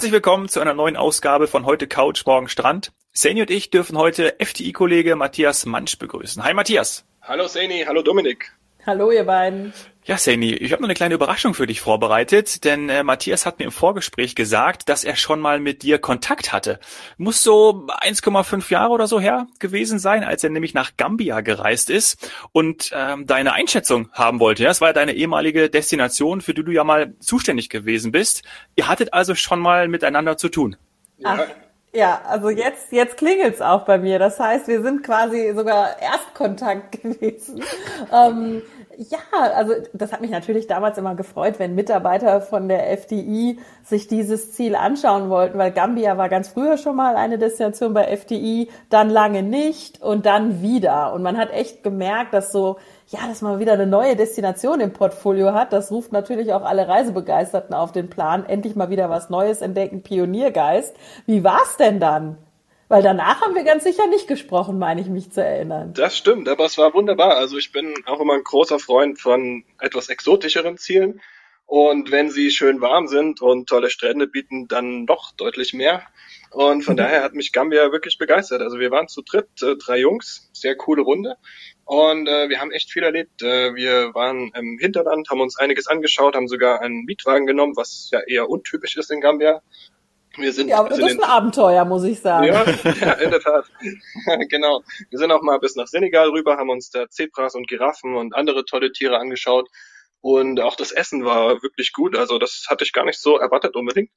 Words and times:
Herzlich 0.00 0.14
willkommen 0.14 0.48
zu 0.48 0.60
einer 0.60 0.72
neuen 0.72 0.96
Ausgabe 0.96 1.46
von 1.46 1.66
heute 1.66 1.86
Couch, 1.86 2.24
morgen 2.24 2.48
Strand. 2.48 2.90
Seni 3.12 3.42
und 3.42 3.50
ich 3.50 3.68
dürfen 3.68 3.98
heute 3.98 4.34
FTI-Kollege 4.42 5.14
Matthias 5.14 5.66
Mansch 5.66 5.98
begrüßen. 5.98 6.42
Hi 6.42 6.54
Matthias. 6.54 7.04
Hallo 7.20 7.46
Seni, 7.48 7.84
hallo 7.86 8.00
Dominik. 8.00 8.50
Hallo 8.86 9.10
ihr 9.10 9.24
beiden. 9.24 9.74
Ja, 10.10 10.16
Seni, 10.16 10.52
ich 10.54 10.72
habe 10.72 10.82
noch 10.82 10.88
eine 10.88 10.96
kleine 10.96 11.14
Überraschung 11.14 11.54
für 11.54 11.68
dich 11.68 11.80
vorbereitet, 11.80 12.64
denn 12.64 12.88
äh, 12.88 13.04
Matthias 13.04 13.46
hat 13.46 13.60
mir 13.60 13.66
im 13.66 13.70
Vorgespräch 13.70 14.34
gesagt, 14.34 14.88
dass 14.88 15.04
er 15.04 15.14
schon 15.14 15.38
mal 15.38 15.60
mit 15.60 15.84
dir 15.84 16.00
Kontakt 16.00 16.52
hatte. 16.52 16.80
Muss 17.16 17.44
so 17.44 17.86
1,5 17.86 18.72
Jahre 18.72 18.90
oder 18.90 19.06
so 19.06 19.20
her 19.20 19.46
gewesen 19.60 20.00
sein, 20.00 20.24
als 20.24 20.42
er 20.42 20.50
nämlich 20.50 20.74
nach 20.74 20.96
Gambia 20.96 21.42
gereist 21.42 21.90
ist 21.90 22.28
und 22.50 22.90
ähm, 22.92 23.26
deine 23.26 23.52
Einschätzung 23.52 24.10
haben 24.10 24.40
wollte. 24.40 24.64
Ja, 24.64 24.70
das 24.70 24.80
war 24.80 24.88
ja 24.88 24.94
deine 24.94 25.12
ehemalige 25.12 25.70
Destination, 25.70 26.40
für 26.40 26.54
die 26.54 26.64
du 26.64 26.72
ja 26.72 26.82
mal 26.82 27.14
zuständig 27.20 27.68
gewesen 27.68 28.10
bist. 28.10 28.42
Ihr 28.74 28.88
hattet 28.88 29.14
also 29.14 29.36
schon 29.36 29.60
mal 29.60 29.86
miteinander 29.86 30.36
zu 30.36 30.48
tun. 30.48 30.74
Ja. 31.18 31.38
Ach. 31.38 31.46
Ja, 31.92 32.20
also 32.24 32.50
jetzt, 32.50 32.92
jetzt 32.92 33.16
klingelt's 33.16 33.60
auch 33.60 33.84
bei 33.84 33.98
mir. 33.98 34.20
Das 34.20 34.38
heißt, 34.38 34.68
wir 34.68 34.82
sind 34.82 35.02
quasi 35.02 35.52
sogar 35.56 36.00
Erstkontakt 36.00 37.02
gewesen. 37.02 37.62
ähm, 38.12 38.62
ja, 39.08 39.18
also 39.54 39.72
das 39.94 40.12
hat 40.12 40.20
mich 40.20 40.30
natürlich 40.30 40.66
damals 40.66 40.98
immer 40.98 41.14
gefreut, 41.14 41.58
wenn 41.58 41.74
Mitarbeiter 41.74 42.42
von 42.42 42.68
der 42.68 42.90
FDI 42.92 43.58
sich 43.82 44.08
dieses 44.08 44.52
Ziel 44.52 44.74
anschauen 44.74 45.30
wollten, 45.30 45.56
weil 45.56 45.72
Gambia 45.72 46.18
war 46.18 46.28
ganz 46.28 46.48
früher 46.48 46.76
schon 46.76 46.96
mal 46.96 47.16
eine 47.16 47.38
Destination 47.38 47.94
bei 47.94 48.14
FDI, 48.14 48.68
dann 48.90 49.08
lange 49.08 49.42
nicht 49.42 50.02
und 50.02 50.26
dann 50.26 50.60
wieder. 50.60 51.14
Und 51.14 51.22
man 51.22 51.38
hat 51.38 51.50
echt 51.50 51.82
gemerkt, 51.82 52.34
dass 52.34 52.52
so, 52.52 52.76
ja, 53.06 53.20
dass 53.26 53.40
man 53.40 53.58
wieder 53.58 53.72
eine 53.72 53.86
neue 53.86 54.16
Destination 54.16 54.80
im 54.80 54.92
Portfolio 54.92 55.54
hat. 55.54 55.72
Das 55.72 55.90
ruft 55.90 56.12
natürlich 56.12 56.52
auch 56.52 56.62
alle 56.62 56.86
Reisebegeisterten 56.86 57.74
auf 57.74 57.92
den 57.92 58.10
Plan. 58.10 58.44
Endlich 58.44 58.76
mal 58.76 58.90
wieder 58.90 59.08
was 59.08 59.30
Neues 59.30 59.62
entdecken, 59.62 60.02
Pioniergeist. 60.02 60.94
Wie 61.24 61.42
war's 61.42 61.78
denn 61.78 62.00
dann? 62.00 62.36
Weil 62.90 63.04
danach 63.04 63.40
haben 63.40 63.54
wir 63.54 63.62
ganz 63.62 63.84
sicher 63.84 64.08
nicht 64.08 64.26
gesprochen, 64.26 64.76
meine 64.76 65.00
ich 65.00 65.06
mich 65.06 65.30
zu 65.30 65.44
erinnern. 65.44 65.94
Das 65.94 66.16
stimmt, 66.16 66.48
aber 66.48 66.64
es 66.64 66.76
war 66.76 66.92
wunderbar. 66.92 67.36
Also 67.36 67.56
ich 67.56 67.70
bin 67.70 67.94
auch 68.04 68.18
immer 68.18 68.34
ein 68.34 68.42
großer 68.42 68.80
Freund 68.80 69.20
von 69.20 69.62
etwas 69.78 70.08
exotischeren 70.08 70.76
Zielen. 70.76 71.20
Und 71.66 72.10
wenn 72.10 72.30
sie 72.30 72.50
schön 72.50 72.80
warm 72.80 73.06
sind 73.06 73.40
und 73.42 73.68
tolle 73.68 73.90
Strände 73.90 74.26
bieten, 74.26 74.66
dann 74.66 75.06
doch 75.06 75.30
deutlich 75.36 75.72
mehr. 75.72 76.02
Und 76.50 76.82
von 76.82 76.94
mhm. 76.94 76.96
daher 77.02 77.22
hat 77.22 77.32
mich 77.32 77.52
Gambia 77.52 77.92
wirklich 77.92 78.18
begeistert. 78.18 78.60
Also 78.60 78.80
wir 78.80 78.90
waren 78.90 79.06
zu 79.06 79.22
dritt, 79.22 79.62
äh, 79.62 79.76
drei 79.76 80.00
Jungs, 80.00 80.50
sehr 80.52 80.74
coole 80.74 81.02
Runde. 81.02 81.36
Und 81.84 82.26
äh, 82.26 82.48
wir 82.48 82.58
haben 82.58 82.72
echt 82.72 82.90
viel 82.90 83.04
erlebt. 83.04 83.40
Äh, 83.40 83.72
wir 83.76 84.12
waren 84.14 84.50
im 84.56 84.78
Hinterland, 84.80 85.30
haben 85.30 85.40
uns 85.40 85.56
einiges 85.56 85.86
angeschaut, 85.86 86.34
haben 86.34 86.48
sogar 86.48 86.80
einen 86.80 87.04
Mietwagen 87.04 87.46
genommen, 87.46 87.76
was 87.76 88.08
ja 88.10 88.18
eher 88.18 88.50
untypisch 88.50 88.96
ist 88.96 89.12
in 89.12 89.20
Gambia. 89.20 89.62
Wir 90.36 90.52
sind, 90.52 90.68
ja, 90.68 90.78
aber 90.78 90.90
das 90.90 90.98
ist 90.98 91.22
ein 91.22 91.28
Abenteuer, 91.28 91.84
muss 91.84 92.04
ich 92.04 92.20
sagen. 92.20 92.46
Ja, 92.46 92.64
ja 93.00 93.12
in 93.14 93.30
der 93.30 93.40
Tat. 93.40 93.64
genau. 94.48 94.82
Wir 95.10 95.18
sind 95.18 95.32
auch 95.32 95.42
mal 95.42 95.58
bis 95.58 95.74
nach 95.74 95.88
Senegal 95.88 96.28
rüber, 96.28 96.56
haben 96.56 96.70
uns 96.70 96.90
da 96.90 97.08
Zebras 97.08 97.54
und 97.54 97.68
Giraffen 97.68 98.14
und 98.14 98.34
andere 98.34 98.64
tolle 98.64 98.92
Tiere 98.92 99.18
angeschaut. 99.18 99.68
Und 100.22 100.60
auch 100.60 100.76
das 100.76 100.92
Essen 100.92 101.24
war 101.24 101.62
wirklich 101.62 101.92
gut. 101.92 102.16
Also 102.16 102.38
das 102.38 102.66
hatte 102.68 102.84
ich 102.84 102.92
gar 102.92 103.04
nicht 103.04 103.18
so 103.18 103.38
erwartet 103.38 103.74
unbedingt. 103.74 104.10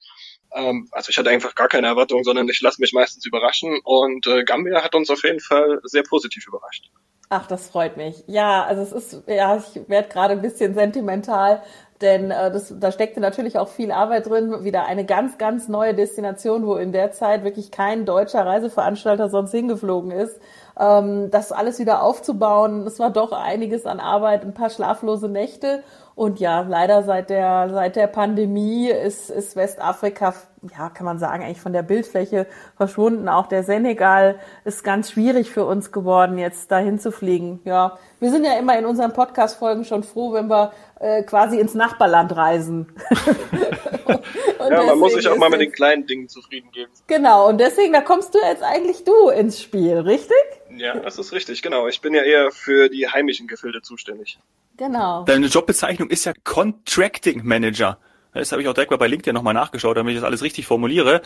Ähm, 0.53 0.89
also 0.91 1.09
ich 1.09 1.17
hatte 1.17 1.29
einfach 1.29 1.55
gar 1.55 1.69
keine 1.69 1.87
Erwartung, 1.87 2.23
sondern 2.23 2.47
ich 2.49 2.61
lasse 2.61 2.81
mich 2.81 2.93
meistens 2.93 3.25
überraschen. 3.25 3.79
Und 3.83 4.27
äh, 4.27 4.43
Gambia 4.43 4.83
hat 4.83 4.95
uns 4.95 5.09
auf 5.09 5.23
jeden 5.23 5.39
Fall 5.39 5.79
sehr 5.83 6.03
positiv 6.03 6.45
überrascht. 6.47 6.91
Ach, 7.29 7.47
das 7.47 7.69
freut 7.69 7.97
mich. 7.97 8.23
Ja, 8.27 8.63
also 8.63 8.83
es 8.83 8.91
ist, 8.91 9.23
ja, 9.27 9.57
ich 9.57 9.89
werde 9.89 10.09
gerade 10.09 10.33
ein 10.33 10.41
bisschen 10.41 10.75
sentimental, 10.75 11.63
denn 12.03 12.29
äh, 12.29 12.51
das, 12.51 12.73
da 12.77 12.91
steckte 12.91 13.19
natürlich 13.19 13.57
auch 13.57 13.69
viel 13.69 13.91
Arbeit 13.91 14.29
drin. 14.29 14.63
Wieder 14.63 14.85
eine 14.85 15.05
ganz, 15.05 15.37
ganz 15.37 15.67
neue 15.67 15.95
Destination, 15.95 16.67
wo 16.67 16.75
in 16.75 16.91
der 16.91 17.11
Zeit 17.11 17.43
wirklich 17.43 17.71
kein 17.71 18.05
deutscher 18.05 18.45
Reiseveranstalter 18.45 19.29
sonst 19.29 19.51
hingeflogen 19.51 20.11
ist. 20.11 20.39
Ähm, 20.79 21.31
das 21.31 21.51
alles 21.51 21.79
wieder 21.79 22.03
aufzubauen, 22.03 22.83
das 22.83 22.99
war 22.99 23.09
doch 23.09 23.31
einiges 23.31 23.85
an 23.85 23.99
Arbeit, 23.99 24.43
ein 24.43 24.53
paar 24.53 24.69
schlaflose 24.69 25.29
Nächte. 25.29 25.83
Und 26.15 26.39
ja, 26.39 26.61
leider 26.61 27.03
seit 27.03 27.29
der, 27.29 27.69
seit 27.71 27.95
der 27.95 28.07
Pandemie 28.07 28.89
ist, 28.89 29.31
ist 29.31 29.55
Westafrika, 29.55 30.35
ja, 30.77 30.89
kann 30.89 31.05
man 31.05 31.19
sagen, 31.19 31.43
eigentlich 31.43 31.61
von 31.61 31.73
der 31.73 31.83
Bildfläche 31.83 32.47
verschwunden. 32.77 33.27
Auch 33.27 33.47
der 33.47 33.63
Senegal 33.63 34.39
ist 34.65 34.83
ganz 34.83 35.11
schwierig 35.11 35.51
für 35.51 35.65
uns 35.65 35.91
geworden, 35.91 36.37
jetzt 36.37 36.71
dahin 36.71 36.99
zu 36.99 37.11
fliegen. 37.11 37.59
Ja, 37.65 37.97
wir 38.19 38.31
sind 38.31 38.45
ja 38.45 38.57
immer 38.57 38.77
in 38.77 38.85
unseren 38.85 39.13
Podcast-Folgen 39.13 39.85
schon 39.85 40.03
froh, 40.03 40.33
wenn 40.33 40.47
wir 40.49 40.71
äh, 40.99 41.23
quasi 41.23 41.59
ins 41.59 41.73
Nachbarland 41.73 42.35
reisen. 42.35 42.93
ja, 44.07 44.83
man 44.83 44.99
muss 44.99 45.13
sich 45.13 45.27
auch 45.27 45.37
mal 45.37 45.49
mit 45.49 45.61
den 45.61 45.71
kleinen 45.71 46.05
Dingen 46.07 46.29
zufrieden 46.29 46.71
geben. 46.71 46.91
Genau, 47.07 47.49
und 47.49 47.59
deswegen, 47.59 47.93
da 47.93 48.01
kommst 48.01 48.33
du 48.33 48.39
jetzt 48.39 48.63
eigentlich 48.63 49.03
du 49.03 49.29
ins 49.29 49.61
Spiel, 49.61 49.97
richtig? 49.97 50.37
Ja, 50.77 50.95
das 50.99 51.19
ist 51.19 51.33
richtig, 51.33 51.61
genau. 51.61 51.87
Ich 51.87 52.01
bin 52.01 52.13
ja 52.13 52.23
eher 52.23 52.51
für 52.51 52.89
die 52.89 53.07
heimischen 53.07 53.47
Gefilde 53.47 53.81
zuständig. 53.81 54.39
Genau. 54.77 55.23
Deine 55.25 55.47
Jobbezeichnung 55.47 56.09
ist 56.09 56.25
ja 56.25 56.33
Contracting 56.43 57.41
Manager. 57.43 57.99
Das 58.33 58.51
habe 58.51 58.61
ich 58.61 58.67
auch 58.67 58.73
direkt 58.73 58.91
mal 58.91 58.97
bei 58.97 59.07
LinkedIn 59.07 59.33
nochmal 59.33 59.53
nachgeschaut, 59.53 59.95
damit 59.95 60.13
ich 60.13 60.19
das 60.19 60.25
alles 60.25 60.41
richtig 60.41 60.65
formuliere. 60.65 61.21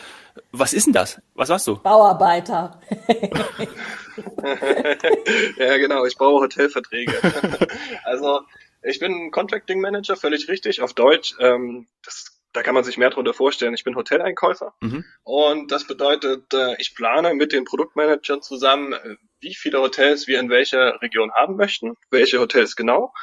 Was 0.52 0.74
ist 0.74 0.88
denn 0.88 0.94
das? 0.94 1.22
Was 1.36 1.50
warst 1.50 1.68
du? 1.68 1.78
Bauarbeiter. 1.78 2.80
ja, 5.58 5.78
genau. 5.78 6.06
Ich 6.06 6.18
brauche 6.18 6.44
Hotelverträge. 6.44 7.14
also, 8.04 8.42
ich 8.84 9.00
bin 9.00 9.32
Contracting 9.32 9.82
Manager, 9.82 10.16
völlig 10.16 10.48
richtig. 10.48 10.82
Auf 10.82 10.94
Deutsch, 10.94 11.36
ähm, 11.40 11.88
das, 12.04 12.40
da 12.54 12.64
kann 12.64 12.76
man 12.76 12.84
sich 12.84 12.98
mehr 12.98 13.10
darunter 13.10 13.34
vorstellen. 13.34 13.74
Ich 13.74 13.84
bin 13.84 13.96
Hoteleinkäufer. 13.96 14.74
Mhm. 14.82 15.06
Und 15.24 15.72
das 15.72 15.86
bedeutet, 15.86 16.54
äh, 16.54 16.76
ich 16.80 16.96
plane 16.96 17.34
mit 17.34 17.52
den 17.52 17.66
Produktmanagern 17.66 18.42
zusammen, 18.42 18.94
äh, 18.94 19.16
wie 19.40 19.56
viele 19.56 19.80
Hotels 19.80 20.28
wir 20.28 20.40
in 20.40 20.50
welcher 20.50 21.02
Region 21.02 21.32
haben 21.34 21.56
möchten, 21.56 21.96
welche 22.10 22.40
Hotels 22.40 22.76
genau 22.76 23.14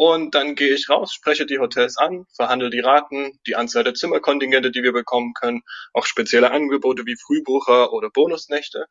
und 0.00 0.34
dann 0.34 0.54
gehe 0.54 0.72
ich 0.72 0.88
raus, 0.88 1.12
spreche 1.12 1.44
die 1.44 1.58
Hotels 1.58 1.98
an, 1.98 2.24
verhandle 2.34 2.70
die 2.70 2.80
Raten, 2.80 3.38
die 3.46 3.54
Anzahl 3.54 3.84
der 3.84 3.92
Zimmerkontingente, 3.92 4.70
die 4.70 4.82
wir 4.82 4.94
bekommen 4.94 5.34
können, 5.34 5.60
auch 5.92 6.06
spezielle 6.06 6.52
Angebote 6.52 7.04
wie 7.04 7.16
Frühbucher 7.16 7.92
oder 7.92 8.08
Bonusnächte. 8.08 8.86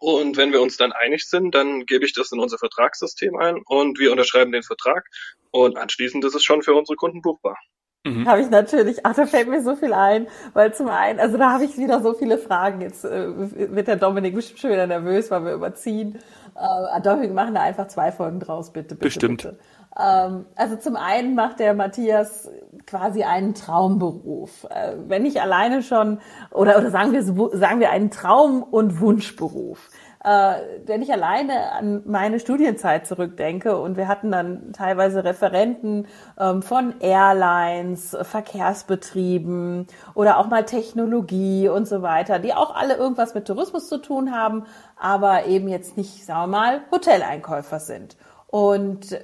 Und 0.00 0.36
wenn 0.36 0.52
wir 0.52 0.60
uns 0.60 0.76
dann 0.76 0.92
einig 0.92 1.26
sind, 1.26 1.54
dann 1.54 1.86
gebe 1.86 2.04
ich 2.04 2.12
das 2.12 2.30
in 2.30 2.40
unser 2.40 2.58
Vertragssystem 2.58 3.38
ein 3.38 3.62
und 3.64 3.98
wir 3.98 4.12
unterschreiben 4.12 4.52
den 4.52 4.62
Vertrag 4.62 5.06
und 5.50 5.78
anschließend 5.78 6.22
ist 6.26 6.34
es 6.34 6.44
schon 6.44 6.62
für 6.62 6.74
unsere 6.74 6.96
Kunden 6.96 7.22
buchbar. 7.22 7.56
Mhm. 8.04 8.28
Habe 8.28 8.42
ich 8.42 8.50
natürlich, 8.50 9.04
ach, 9.04 9.14
da 9.14 9.26
fällt 9.26 9.48
mir 9.48 9.62
so 9.62 9.76
viel 9.76 9.92
ein, 9.92 10.28
weil 10.52 10.72
zum 10.74 10.88
einen, 10.88 11.20
also 11.20 11.36
da 11.36 11.52
habe 11.52 11.64
ich 11.64 11.76
wieder 11.76 12.00
so 12.00 12.14
viele 12.14 12.38
Fragen. 12.38 12.80
Jetzt 12.80 13.04
äh, 13.04 13.74
wird 13.74 13.88
der 13.88 13.96
Dominik 13.96 14.34
bestimmt 14.34 14.60
schon 14.60 14.70
wieder 14.70 14.86
nervös, 14.86 15.30
weil 15.30 15.44
wir 15.44 15.54
überziehen. 15.54 16.18
Äh, 16.58 17.00
Dominik, 17.00 17.32
machen 17.32 17.54
da 17.54 17.60
einfach 17.62 17.86
zwei 17.88 18.10
Folgen 18.12 18.40
draus, 18.40 18.72
bitte, 18.72 18.94
bitte. 18.94 19.04
Bestimmt. 19.04 19.42
Bitte. 19.42 19.58
Ähm, 19.98 20.46
also 20.56 20.76
zum 20.76 20.96
einen 20.96 21.34
macht 21.34 21.60
der 21.60 21.74
Matthias 21.74 22.50
quasi 22.86 23.22
einen 23.22 23.54
Traumberuf. 23.54 24.66
Äh, 24.70 24.94
wenn 25.06 25.24
ich 25.24 25.40
alleine 25.40 25.82
schon, 25.82 26.20
oder, 26.52 26.78
oder 26.78 26.90
sagen 26.90 27.12
wir, 27.12 27.22
sagen 27.22 27.80
wir 27.80 27.90
einen 27.90 28.10
Traum- 28.10 28.62
und 28.62 29.00
Wunschberuf. 29.00 29.88
Äh, 30.28 30.82
wenn 30.84 31.00
ich 31.00 31.10
alleine 31.10 31.72
an 31.72 32.02
meine 32.04 32.38
Studienzeit 32.38 33.06
zurückdenke 33.06 33.78
und 33.78 33.96
wir 33.96 34.08
hatten 34.08 34.30
dann 34.30 34.74
teilweise 34.74 35.24
Referenten 35.24 36.06
ähm, 36.38 36.60
von 36.60 37.00
Airlines, 37.00 38.14
Verkehrsbetrieben 38.20 39.86
oder 40.12 40.36
auch 40.36 40.48
mal 40.48 40.66
Technologie 40.66 41.70
und 41.70 41.88
so 41.88 42.02
weiter, 42.02 42.40
die 42.40 42.52
auch 42.52 42.76
alle 42.76 42.96
irgendwas 42.96 43.32
mit 43.32 43.46
Tourismus 43.46 43.88
zu 43.88 44.02
tun 44.02 44.30
haben, 44.30 44.66
aber 44.96 45.46
eben 45.46 45.66
jetzt 45.66 45.96
nicht, 45.96 46.26
sagen 46.26 46.50
wir 46.50 46.58
mal, 46.58 46.80
Hoteleinkäufer 46.92 47.80
sind. 47.80 48.18
Und 48.48 49.18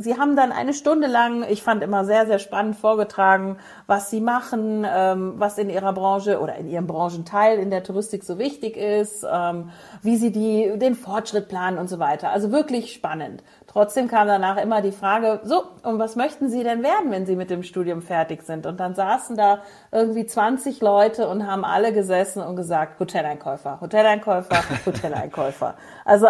Sie 0.00 0.16
haben 0.16 0.36
dann 0.36 0.52
eine 0.52 0.74
Stunde 0.74 1.08
lang, 1.08 1.44
ich 1.48 1.62
fand 1.62 1.82
immer 1.82 2.04
sehr, 2.04 2.26
sehr 2.26 2.38
spannend 2.38 2.76
vorgetragen, 2.76 3.58
was 3.86 4.10
Sie 4.10 4.20
machen, 4.20 4.86
ähm, 4.88 5.34
was 5.38 5.58
in 5.58 5.70
Ihrer 5.70 5.92
Branche 5.92 6.40
oder 6.40 6.54
in 6.54 6.68
Ihrem 6.68 6.86
Branchenteil 6.86 7.58
in 7.58 7.70
der 7.70 7.82
Touristik 7.82 8.22
so 8.22 8.38
wichtig 8.38 8.76
ist, 8.76 9.26
ähm, 9.30 9.70
wie 10.02 10.16
Sie 10.16 10.30
die, 10.30 10.78
den 10.78 10.94
Fortschritt 10.94 11.48
planen 11.48 11.78
und 11.78 11.88
so 11.88 11.98
weiter. 11.98 12.30
Also 12.30 12.52
wirklich 12.52 12.92
spannend. 12.92 13.42
Trotzdem 13.66 14.08
kam 14.08 14.28
danach 14.28 14.56
immer 14.56 14.82
die 14.82 14.92
Frage, 14.92 15.40
so, 15.42 15.64
und 15.82 15.98
was 15.98 16.16
möchten 16.16 16.48
Sie 16.48 16.62
denn 16.62 16.82
werden, 16.82 17.10
wenn 17.10 17.26
Sie 17.26 17.36
mit 17.36 17.50
dem 17.50 17.62
Studium 17.62 18.00
fertig 18.00 18.42
sind? 18.42 18.66
Und 18.66 18.80
dann 18.80 18.94
saßen 18.94 19.36
da 19.36 19.62
irgendwie 19.92 20.26
20 20.26 20.80
Leute 20.80 21.28
und 21.28 21.46
haben 21.46 21.64
alle 21.64 21.92
gesessen 21.92 22.42
und 22.42 22.56
gesagt, 22.56 23.00
Hoteleinkäufer, 23.00 23.80
Hoteleinkäufer, 23.80 24.62
Hoteleinkäufer. 24.86 25.74
Also 26.04 26.28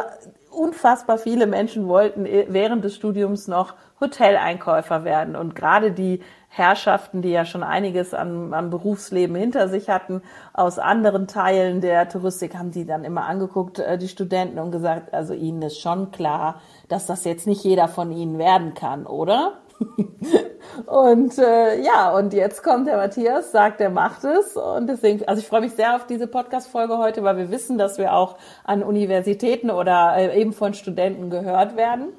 unfassbar 0.58 1.18
viele 1.18 1.46
Menschen 1.46 1.88
wollten 1.88 2.24
während 2.24 2.84
des 2.84 2.94
Studiums 2.94 3.48
noch 3.48 3.74
Hoteleinkäufer 4.00 5.04
werden. 5.04 5.36
Und 5.36 5.54
gerade 5.54 5.92
die 5.92 6.20
Herrschaften, 6.48 7.22
die 7.22 7.30
ja 7.30 7.44
schon 7.44 7.62
einiges 7.62 8.14
an, 8.14 8.52
an 8.54 8.70
Berufsleben 8.70 9.36
hinter 9.36 9.68
sich 9.68 9.88
hatten, 9.88 10.22
aus 10.52 10.78
anderen 10.78 11.26
Teilen 11.26 11.80
der 11.80 12.08
Touristik, 12.08 12.56
haben 12.56 12.70
die 12.70 12.86
dann 12.86 13.04
immer 13.04 13.26
angeguckt, 13.26 13.78
äh, 13.78 13.98
die 13.98 14.08
Studenten, 14.08 14.58
und 14.58 14.72
gesagt, 14.72 15.12
also 15.12 15.34
ihnen 15.34 15.62
ist 15.62 15.80
schon 15.80 16.10
klar, 16.10 16.60
dass 16.88 17.06
das 17.06 17.24
jetzt 17.24 17.46
nicht 17.46 17.62
jeder 17.64 17.86
von 17.88 18.10
ihnen 18.10 18.38
werden 18.38 18.74
kann, 18.74 19.06
oder? 19.06 19.58
Und 20.86 21.38
äh, 21.38 21.80
ja, 21.82 22.14
und 22.14 22.32
jetzt 22.32 22.62
kommt 22.62 22.86
der 22.86 22.96
Matthias, 22.96 23.50
sagt, 23.50 23.80
er 23.80 23.90
macht 23.90 24.24
es. 24.24 24.56
Und 24.56 24.86
deswegen, 24.86 25.26
also 25.26 25.40
ich 25.40 25.48
freue 25.48 25.60
mich 25.60 25.72
sehr 25.72 25.96
auf 25.96 26.06
diese 26.06 26.26
Podcast-Folge 26.26 26.98
heute, 26.98 27.22
weil 27.24 27.36
wir 27.36 27.50
wissen, 27.50 27.78
dass 27.78 27.98
wir 27.98 28.14
auch 28.14 28.36
an 28.64 28.82
Universitäten 28.82 29.70
oder 29.70 30.16
äh, 30.16 30.40
eben 30.40 30.52
von 30.52 30.74
Studenten 30.74 31.30
gehört 31.30 31.76
werden. 31.76 32.12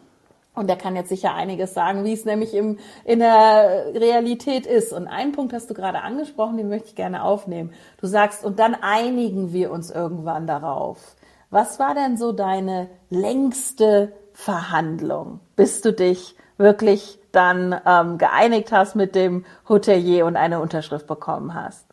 Und 0.56 0.68
der 0.68 0.76
kann 0.76 0.96
jetzt 0.96 1.10
sicher 1.10 1.34
einiges 1.36 1.74
sagen, 1.74 2.04
wie 2.04 2.12
es 2.12 2.26
nämlich 2.26 2.54
im, 2.54 2.80
in 3.06 3.20
der 3.20 3.94
Realität 3.94 4.66
ist. 4.66 4.92
Und 4.92 5.08
einen 5.08 5.32
Punkt 5.32 5.54
hast 5.54 5.70
du 5.70 5.74
gerade 5.74 6.02
angesprochen, 6.02 6.58
den 6.58 6.68
möchte 6.68 6.90
ich 6.90 6.96
gerne 6.96 7.24
aufnehmen. 7.24 7.72
Du 8.02 8.08
sagst, 8.08 8.44
und 8.44 8.60
dann 8.60 8.76
einigen 8.76 9.54
wir 9.54 9.72
uns 9.72 9.90
irgendwann 9.90 10.48
darauf. 10.48 11.16
Was 11.50 11.80
war 11.80 11.96
denn 11.96 12.18
so 12.18 12.34
deine 12.34 12.90
längste 13.10 14.12
Verhandlung, 14.34 15.40
bis 15.56 15.82
du 15.82 15.94
dich 15.94 16.36
wirklich 16.60 17.18
dann 17.32 17.80
ähm, 17.86 18.18
geeinigt 18.18 18.72
hast 18.72 18.96
mit 18.96 19.16
dem 19.16 19.46
Hotelier 19.68 20.26
und 20.26 20.36
eine 20.36 20.60
Unterschrift 20.60 21.08
bekommen 21.08 21.54
hast? 21.54 21.88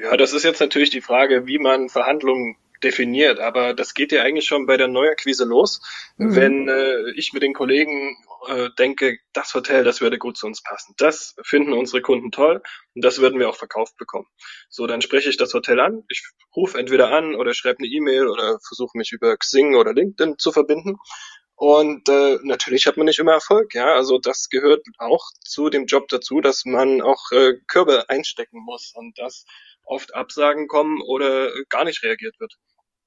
Ja, 0.00 0.16
das 0.16 0.32
ist 0.32 0.44
jetzt 0.44 0.60
natürlich 0.60 0.90
die 0.90 1.00
Frage, 1.00 1.46
wie 1.46 1.58
man 1.58 1.88
Verhandlungen 1.88 2.56
definiert, 2.82 3.40
aber 3.40 3.72
das 3.72 3.94
geht 3.94 4.12
ja 4.12 4.22
eigentlich 4.22 4.46
schon 4.46 4.66
bei 4.66 4.76
der 4.76 4.88
Neuakquise 4.88 5.44
los, 5.44 5.80
mhm. 6.18 6.36
wenn 6.36 6.68
äh, 6.68 7.10
ich 7.16 7.32
mit 7.32 7.42
den 7.42 7.54
Kollegen 7.54 8.16
äh, 8.48 8.68
denke, 8.78 9.18
das 9.32 9.54
Hotel, 9.54 9.82
das 9.82 10.00
würde 10.00 10.18
gut 10.18 10.36
zu 10.36 10.46
uns 10.46 10.62
passen. 10.62 10.94
Das 10.98 11.36
finden 11.42 11.72
unsere 11.72 12.02
Kunden 12.02 12.30
toll 12.30 12.62
und 12.94 13.04
das 13.04 13.18
würden 13.18 13.38
wir 13.40 13.48
auch 13.48 13.56
verkauft 13.56 13.96
bekommen. 13.96 14.26
So, 14.68 14.86
dann 14.86 15.00
spreche 15.00 15.30
ich 15.30 15.38
das 15.38 15.54
Hotel 15.54 15.80
an, 15.80 16.04
ich 16.08 16.22
rufe 16.54 16.78
entweder 16.78 17.10
an 17.10 17.34
oder 17.34 17.54
schreibe 17.54 17.78
eine 17.78 17.88
E-Mail 17.88 18.28
oder 18.28 18.58
versuche 18.66 18.96
mich 18.98 19.12
über 19.12 19.36
Xing 19.36 19.74
oder 19.74 19.94
LinkedIn 19.94 20.38
zu 20.38 20.52
verbinden 20.52 20.98
und 21.56 22.06
äh, 22.10 22.38
natürlich 22.42 22.86
hat 22.86 22.98
man 22.98 23.06
nicht 23.06 23.18
immer 23.18 23.32
Erfolg, 23.32 23.74
ja. 23.74 23.94
Also 23.94 24.18
das 24.18 24.50
gehört 24.50 24.84
auch 24.98 25.24
zu 25.42 25.70
dem 25.70 25.86
Job 25.86 26.06
dazu, 26.08 26.42
dass 26.42 26.66
man 26.66 27.00
auch 27.00 27.32
äh, 27.32 27.54
Körbe 27.66 28.08
einstecken 28.10 28.60
muss 28.60 28.92
und 28.94 29.18
dass 29.18 29.46
oft 29.82 30.14
Absagen 30.14 30.68
kommen 30.68 31.00
oder 31.00 31.50
gar 31.70 31.84
nicht 31.84 32.02
reagiert 32.02 32.38
wird. 32.40 32.54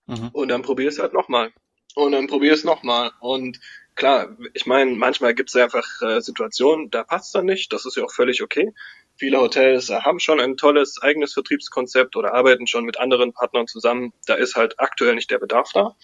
Mhm. 0.07 0.30
Und 0.34 0.48
dann 0.48 0.63
probier 0.63 0.90
es 0.90 0.98
halt 0.98 1.13
nochmal. 1.13 1.54
Und 1.94 2.13
dann 2.13 2.25
probier 2.25 2.54
es 2.54 2.63
nochmal. 2.63 3.12
Und 3.19 3.60
klar, 3.94 4.36
ich 4.56 4.66
meine, 4.66 4.96
manchmal 4.96 5.36
gibt 5.36 5.50
es 5.50 5.56
einfach 5.56 5.86
äh, 6.01 6.19
Situationen, 6.19 6.90
da 6.90 7.04
passt 7.04 7.36
dann 7.36 7.46
nicht. 7.46 7.72
Das 7.72 7.86
ist 7.86 7.98
ja 7.98 8.04
auch 8.04 8.13
völlig 8.13 8.42
okay. 8.42 8.74
Viele 9.16 9.40
Hotels 9.42 9.90
haben 9.90 10.19
schon 10.19 10.40
ein 10.40 10.57
tolles 10.57 11.00
eigenes 11.04 11.34
Vertriebskonzept 11.34 12.16
oder 12.16 12.34
arbeiten 12.34 12.66
schon 12.66 12.86
mit 12.86 13.00
anderen 13.00 13.31
Partnern 13.34 13.68
zusammen. 13.68 14.13
Da 14.25 14.34
ist 14.36 14.56
halt 14.56 14.80
aktuell 14.80 15.13
nicht 15.13 15.30
der 15.30 15.40
Bedarf 15.40 15.72
da. 15.74 15.96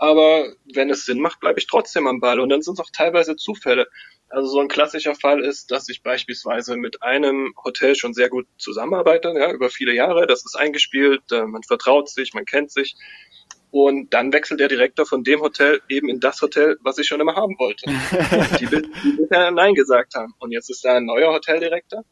Aber 0.00 0.54
wenn 0.72 0.88
es 0.88 1.04
Sinn 1.04 1.20
macht, 1.20 1.40
bleibe 1.40 1.60
ich 1.60 1.66
trotzdem 1.66 2.06
am 2.06 2.20
Ball. 2.20 2.40
Und 2.40 2.48
dann 2.48 2.62
sind 2.62 2.72
es 2.72 2.80
auch 2.80 2.88
teilweise 2.90 3.36
Zufälle. 3.36 3.86
Also 4.30 4.48
so 4.48 4.58
ein 4.58 4.68
klassischer 4.68 5.14
Fall 5.14 5.44
ist, 5.44 5.70
dass 5.70 5.90
ich 5.90 6.02
beispielsweise 6.02 6.78
mit 6.78 7.02
einem 7.02 7.52
Hotel 7.62 7.94
schon 7.94 8.14
sehr 8.14 8.30
gut 8.30 8.46
zusammenarbeite, 8.56 9.34
ja, 9.36 9.52
über 9.52 9.68
viele 9.68 9.92
Jahre. 9.92 10.26
Das 10.26 10.46
ist 10.46 10.56
eingespielt, 10.56 11.20
äh, 11.32 11.44
man 11.44 11.62
vertraut 11.64 12.08
sich, 12.08 12.32
man 12.32 12.46
kennt 12.46 12.72
sich. 12.72 12.96
Und 13.70 14.14
dann 14.14 14.32
wechselt 14.32 14.58
der 14.58 14.68
Direktor 14.68 15.04
von 15.04 15.22
dem 15.22 15.42
Hotel 15.42 15.82
eben 15.90 16.08
in 16.08 16.18
das 16.18 16.40
Hotel, 16.40 16.78
was 16.80 16.96
ich 16.96 17.06
schon 17.06 17.20
immer 17.20 17.36
haben 17.36 17.58
wollte. 17.58 17.84
die, 18.58 18.66
die 18.66 19.16
bisher 19.18 19.50
Nein 19.50 19.74
gesagt 19.74 20.14
haben. 20.14 20.32
Und 20.38 20.50
jetzt 20.50 20.70
ist 20.70 20.82
da 20.82 20.96
ein 20.96 21.04
neuer 21.04 21.30
Hoteldirektor 21.30 22.04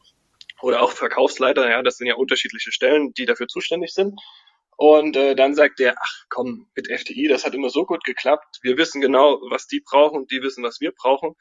oder 0.61 0.83
auch 0.83 0.91
Verkaufsleiter, 0.91 1.67
ja, 1.67 1.81
das 1.81 1.97
sind 1.97 2.05
ja 2.05 2.15
unterschiedliche 2.15 2.71
Stellen, 2.71 3.13
die 3.13 3.25
dafür 3.25 3.47
zuständig 3.47 3.93
sind. 3.95 4.13
Und 4.79 5.17
äh, 5.17 5.35
dann 5.35 5.55
sagt 5.55 5.81
er, 5.81 5.95
ach 5.99 6.25
komm, 6.29 6.69
mit 6.73 6.89
FDI, 6.89 7.27
das 7.27 7.43
hat 7.45 7.53
immer 7.53 7.69
so 7.69 7.85
gut 7.85 8.05
geklappt. 8.05 8.59
Wir 8.61 8.77
wissen 8.77 9.01
genau, 9.01 9.41
was 9.49 9.67
die 9.67 9.81
brauchen, 9.81 10.25
die 10.27 10.41
wissen, 10.41 10.63
was 10.63 10.79
wir 10.79 10.93
brauchen. 10.93 11.35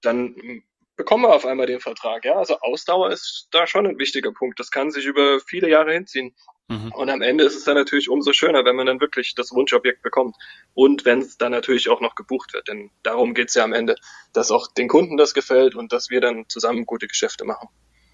Dann 0.00 0.36
hm, 0.36 0.62
bekommen 0.94 1.24
wir 1.24 1.34
auf 1.34 1.44
einmal 1.44 1.66
den 1.66 1.80
Vertrag. 1.80 2.24
Ja, 2.24 2.34
also 2.34 2.60
Ausdauer 2.60 3.10
ist 3.10 3.48
da 3.50 3.66
schon 3.66 3.88
ein 3.88 3.98
wichtiger 3.98 4.30
Punkt. 4.30 4.60
Das 4.60 4.70
kann 4.70 4.92
sich 4.92 5.06
über 5.06 5.40
viele 5.40 5.68
Jahre 5.68 5.92
hinziehen. 5.92 6.36
Mhm. 6.68 6.92
Und 6.92 7.10
am 7.10 7.20
Ende 7.20 7.42
ist 7.42 7.56
es 7.56 7.64
dann 7.64 7.74
natürlich 7.74 8.08
umso 8.08 8.32
schöner, 8.32 8.64
wenn 8.64 8.76
man 8.76 8.86
dann 8.86 9.00
wirklich 9.00 9.34
das 9.34 9.50
Wunschobjekt 9.50 10.02
bekommt. 10.02 10.36
Und 10.72 11.04
wenn 11.04 11.18
es 11.18 11.36
dann 11.36 11.50
natürlich 11.50 11.88
auch 11.88 12.00
noch 12.00 12.14
gebucht 12.14 12.54
wird. 12.54 12.68
Denn 12.68 12.92
darum 13.02 13.34
geht's 13.34 13.56
ja 13.56 13.64
am 13.64 13.72
Ende, 13.72 13.96
dass 14.34 14.52
auch 14.52 14.68
den 14.68 14.86
Kunden 14.86 15.16
das 15.16 15.34
gefällt 15.34 15.74
und 15.74 15.92
dass 15.92 16.10
wir 16.10 16.20
dann 16.20 16.48
zusammen 16.48 16.86
gute 16.86 17.08
Geschäfte 17.08 17.44
machen. 17.44 17.70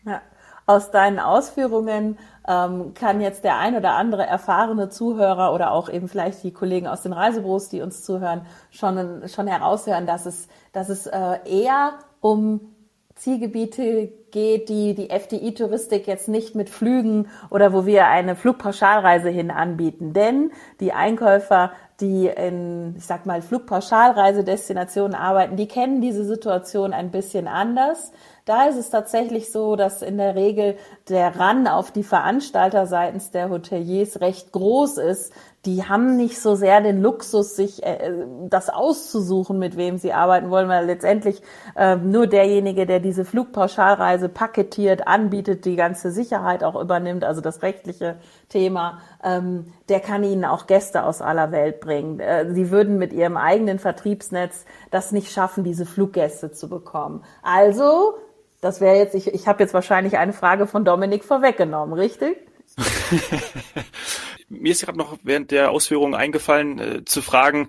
Ja. 0.06 0.22
Aus 0.68 0.90
deinen 0.90 1.18
Ausführungen 1.18 2.18
ähm, 2.46 2.92
kann 2.92 3.22
jetzt 3.22 3.42
der 3.42 3.56
ein 3.56 3.74
oder 3.74 3.94
andere 3.94 4.26
erfahrene 4.26 4.90
Zuhörer 4.90 5.54
oder 5.54 5.72
auch 5.72 5.88
eben 5.88 6.08
vielleicht 6.08 6.42
die 6.42 6.52
Kollegen 6.52 6.86
aus 6.86 7.00
den 7.00 7.14
Reisebüros, 7.14 7.70
die 7.70 7.80
uns 7.80 8.04
zuhören, 8.04 8.42
schon, 8.70 9.26
schon 9.28 9.46
heraushören, 9.46 10.06
dass 10.06 10.26
es, 10.26 10.46
dass 10.74 10.90
es 10.90 11.06
äh, 11.06 11.38
eher 11.46 11.94
um 12.20 12.74
Zielgebiete 13.14 14.12
geht, 14.30 14.68
die 14.68 14.94
die 14.94 15.08
FDI-Touristik 15.10 16.06
jetzt 16.06 16.28
nicht 16.28 16.54
mit 16.54 16.70
Flügen 16.70 17.28
oder 17.50 17.72
wo 17.72 17.84
wir 17.84 18.06
eine 18.06 18.36
Flugpauschalreise 18.36 19.30
hin 19.30 19.50
anbieten. 19.50 20.12
Denn 20.12 20.52
die 20.80 20.92
Einkäufer, 20.92 21.72
die 22.00 22.26
in, 22.26 22.94
ich 22.96 23.06
sag 23.06 23.26
mal, 23.26 23.42
Flugpauschalreisedestinationen 23.42 25.16
arbeiten, 25.16 25.56
die 25.56 25.66
kennen 25.66 26.00
diese 26.00 26.24
Situation 26.24 26.92
ein 26.92 27.10
bisschen 27.10 27.48
anders. 27.48 28.12
Da 28.48 28.64
ist 28.64 28.78
es 28.78 28.88
tatsächlich 28.88 29.52
so, 29.52 29.76
dass 29.76 30.00
in 30.00 30.16
der 30.16 30.34
Regel 30.34 30.78
der 31.10 31.38
Run 31.38 31.66
auf 31.66 31.90
die 31.90 32.02
Veranstalter 32.02 32.86
seitens 32.86 33.30
der 33.30 33.50
Hoteliers 33.50 34.22
recht 34.22 34.52
groß 34.52 34.96
ist. 34.96 35.34
Die 35.66 35.84
haben 35.84 36.16
nicht 36.16 36.40
so 36.40 36.54
sehr 36.54 36.80
den 36.80 37.02
Luxus, 37.02 37.56
sich 37.56 37.82
äh, 37.82 38.10
das 38.48 38.70
auszusuchen, 38.70 39.58
mit 39.58 39.76
wem 39.76 39.98
sie 39.98 40.14
arbeiten 40.14 40.48
wollen, 40.48 40.70
weil 40.70 40.86
letztendlich 40.86 41.42
äh, 41.76 41.96
nur 41.96 42.26
derjenige, 42.26 42.86
der 42.86 43.00
diese 43.00 43.26
Flugpauschalreise 43.26 44.30
paketiert, 44.30 45.06
anbietet, 45.06 45.66
die 45.66 45.76
ganze 45.76 46.10
Sicherheit 46.10 46.64
auch 46.64 46.80
übernimmt, 46.80 47.24
also 47.24 47.42
das 47.42 47.60
rechtliche 47.60 48.16
Thema, 48.48 49.00
ähm, 49.22 49.66
der 49.90 50.00
kann 50.00 50.24
ihnen 50.24 50.46
auch 50.46 50.66
Gäste 50.66 51.02
aus 51.02 51.20
aller 51.20 51.52
Welt 51.52 51.80
bringen. 51.80 52.18
Äh, 52.18 52.50
sie 52.54 52.70
würden 52.70 52.96
mit 52.96 53.12
ihrem 53.12 53.36
eigenen 53.36 53.78
Vertriebsnetz 53.78 54.64
das 54.90 55.12
nicht 55.12 55.30
schaffen, 55.32 55.64
diese 55.64 55.84
Fluggäste 55.84 56.50
zu 56.50 56.70
bekommen. 56.70 57.22
Also 57.42 58.14
das 58.60 58.80
wäre 58.80 58.96
jetzt, 58.96 59.14
ich, 59.14 59.28
ich 59.28 59.46
habe 59.46 59.62
jetzt 59.62 59.74
wahrscheinlich 59.74 60.18
eine 60.18 60.32
Frage 60.32 60.66
von 60.66 60.84
Dominik 60.84 61.24
vorweggenommen, 61.24 61.98
richtig? 61.98 62.36
Mir 64.48 64.72
ist 64.72 64.84
gerade 64.84 64.98
noch 64.98 65.18
während 65.22 65.50
der 65.50 65.70
Ausführungen 65.70 66.14
eingefallen, 66.14 66.78
äh, 66.78 67.04
zu 67.04 67.22
fragen, 67.22 67.68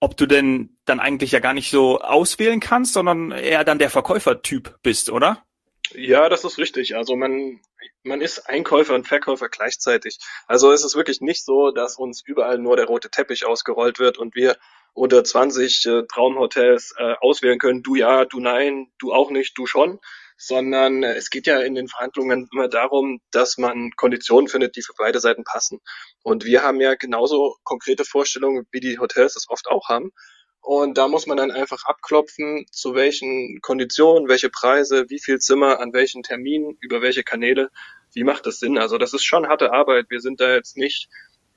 ob 0.00 0.16
du 0.16 0.26
denn 0.26 0.76
dann 0.86 1.00
eigentlich 1.00 1.32
ja 1.32 1.40
gar 1.40 1.52
nicht 1.52 1.70
so 1.70 2.00
auswählen 2.00 2.60
kannst, 2.60 2.94
sondern 2.94 3.32
eher 3.32 3.64
dann 3.64 3.78
der 3.78 3.90
Verkäufertyp 3.90 4.78
bist, 4.82 5.10
oder? 5.10 5.44
Ja, 5.92 6.28
das 6.28 6.44
ist 6.44 6.58
richtig. 6.58 6.96
Also 6.96 7.16
man, 7.16 7.60
man 8.02 8.20
ist 8.20 8.48
Einkäufer 8.48 8.94
und 8.94 9.06
Verkäufer 9.06 9.48
gleichzeitig. 9.48 10.18
Also 10.46 10.72
es 10.72 10.84
ist 10.84 10.94
wirklich 10.94 11.20
nicht 11.20 11.44
so, 11.44 11.70
dass 11.70 11.96
uns 11.96 12.22
überall 12.24 12.58
nur 12.58 12.76
der 12.76 12.86
rote 12.86 13.10
Teppich 13.10 13.44
ausgerollt 13.44 13.98
wird 13.98 14.16
und 14.16 14.34
wir 14.34 14.56
unter 14.92 15.22
20 15.22 15.86
äh, 15.86 16.02
Traumhotels 16.06 16.94
äh, 16.96 17.14
auswählen 17.20 17.58
können, 17.58 17.82
du 17.82 17.94
ja, 17.94 18.24
du 18.24 18.40
nein, 18.40 18.90
du 18.98 19.12
auch 19.12 19.30
nicht, 19.30 19.56
du 19.56 19.66
schon, 19.66 20.00
sondern 20.40 21.02
äh, 21.02 21.14
es 21.14 21.28
geht 21.28 21.46
ja 21.46 21.60
in 21.60 21.74
den 21.74 21.86
Verhandlungen 21.86 22.48
immer 22.50 22.68
darum, 22.68 23.20
dass 23.30 23.58
man 23.58 23.90
Konditionen 23.96 24.48
findet, 24.48 24.74
die 24.74 24.82
für 24.82 24.94
beide 24.96 25.20
Seiten 25.20 25.44
passen. 25.44 25.80
Und 26.22 26.44
wir 26.44 26.62
haben 26.62 26.80
ja 26.80 26.94
genauso 26.94 27.56
konkrete 27.62 28.06
Vorstellungen, 28.06 28.66
wie 28.72 28.80
die 28.80 28.98
Hotels 28.98 29.36
es 29.36 29.48
oft 29.50 29.68
auch 29.68 29.88
haben. 29.88 30.10
Und 30.62 30.96
da 30.96 31.08
muss 31.08 31.26
man 31.26 31.36
dann 31.36 31.50
einfach 31.50 31.84
abklopfen, 31.84 32.64
zu 32.70 32.94
welchen 32.94 33.60
Konditionen, 33.60 34.28
welche 34.28 34.48
Preise, 34.48 35.06
wie 35.08 35.20
viel 35.20 35.38
Zimmer, 35.38 35.78
an 35.78 35.92
welchen 35.92 36.22
Terminen, 36.22 36.76
über 36.80 37.02
welche 37.02 37.22
Kanäle, 37.22 37.70
wie 38.14 38.24
macht 38.24 38.46
das 38.46 38.58
Sinn? 38.58 38.78
Also 38.78 38.96
das 38.96 39.12
ist 39.12 39.24
schon 39.24 39.46
harte 39.46 39.72
Arbeit. 39.72 40.06
Wir 40.08 40.20
sind 40.20 40.40
da 40.40 40.54
jetzt 40.54 40.76
nicht 40.76 41.08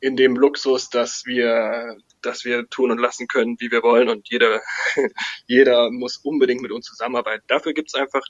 in 0.02 0.18
dem 0.18 0.36
Luxus, 0.36 0.90
dass 0.90 1.26
wir, 1.26 1.98
dass 2.22 2.44
wir 2.44 2.70
tun 2.70 2.92
und 2.92 2.98
lassen 2.98 3.28
können, 3.28 3.56
wie 3.60 3.72
wir 3.72 3.82
wollen 3.82 4.10
und 4.10 4.30
jeder, 4.30 4.62
jeder 5.48 5.90
muss 5.90 6.18
unbedingt 6.18 6.62
mit 6.62 6.74
uns 6.74 6.86
zusammenarbeiten. 6.86 7.46
Dafür 7.48 7.74
gibt 7.74 7.88
es 7.88 7.96
einfach 7.96 8.24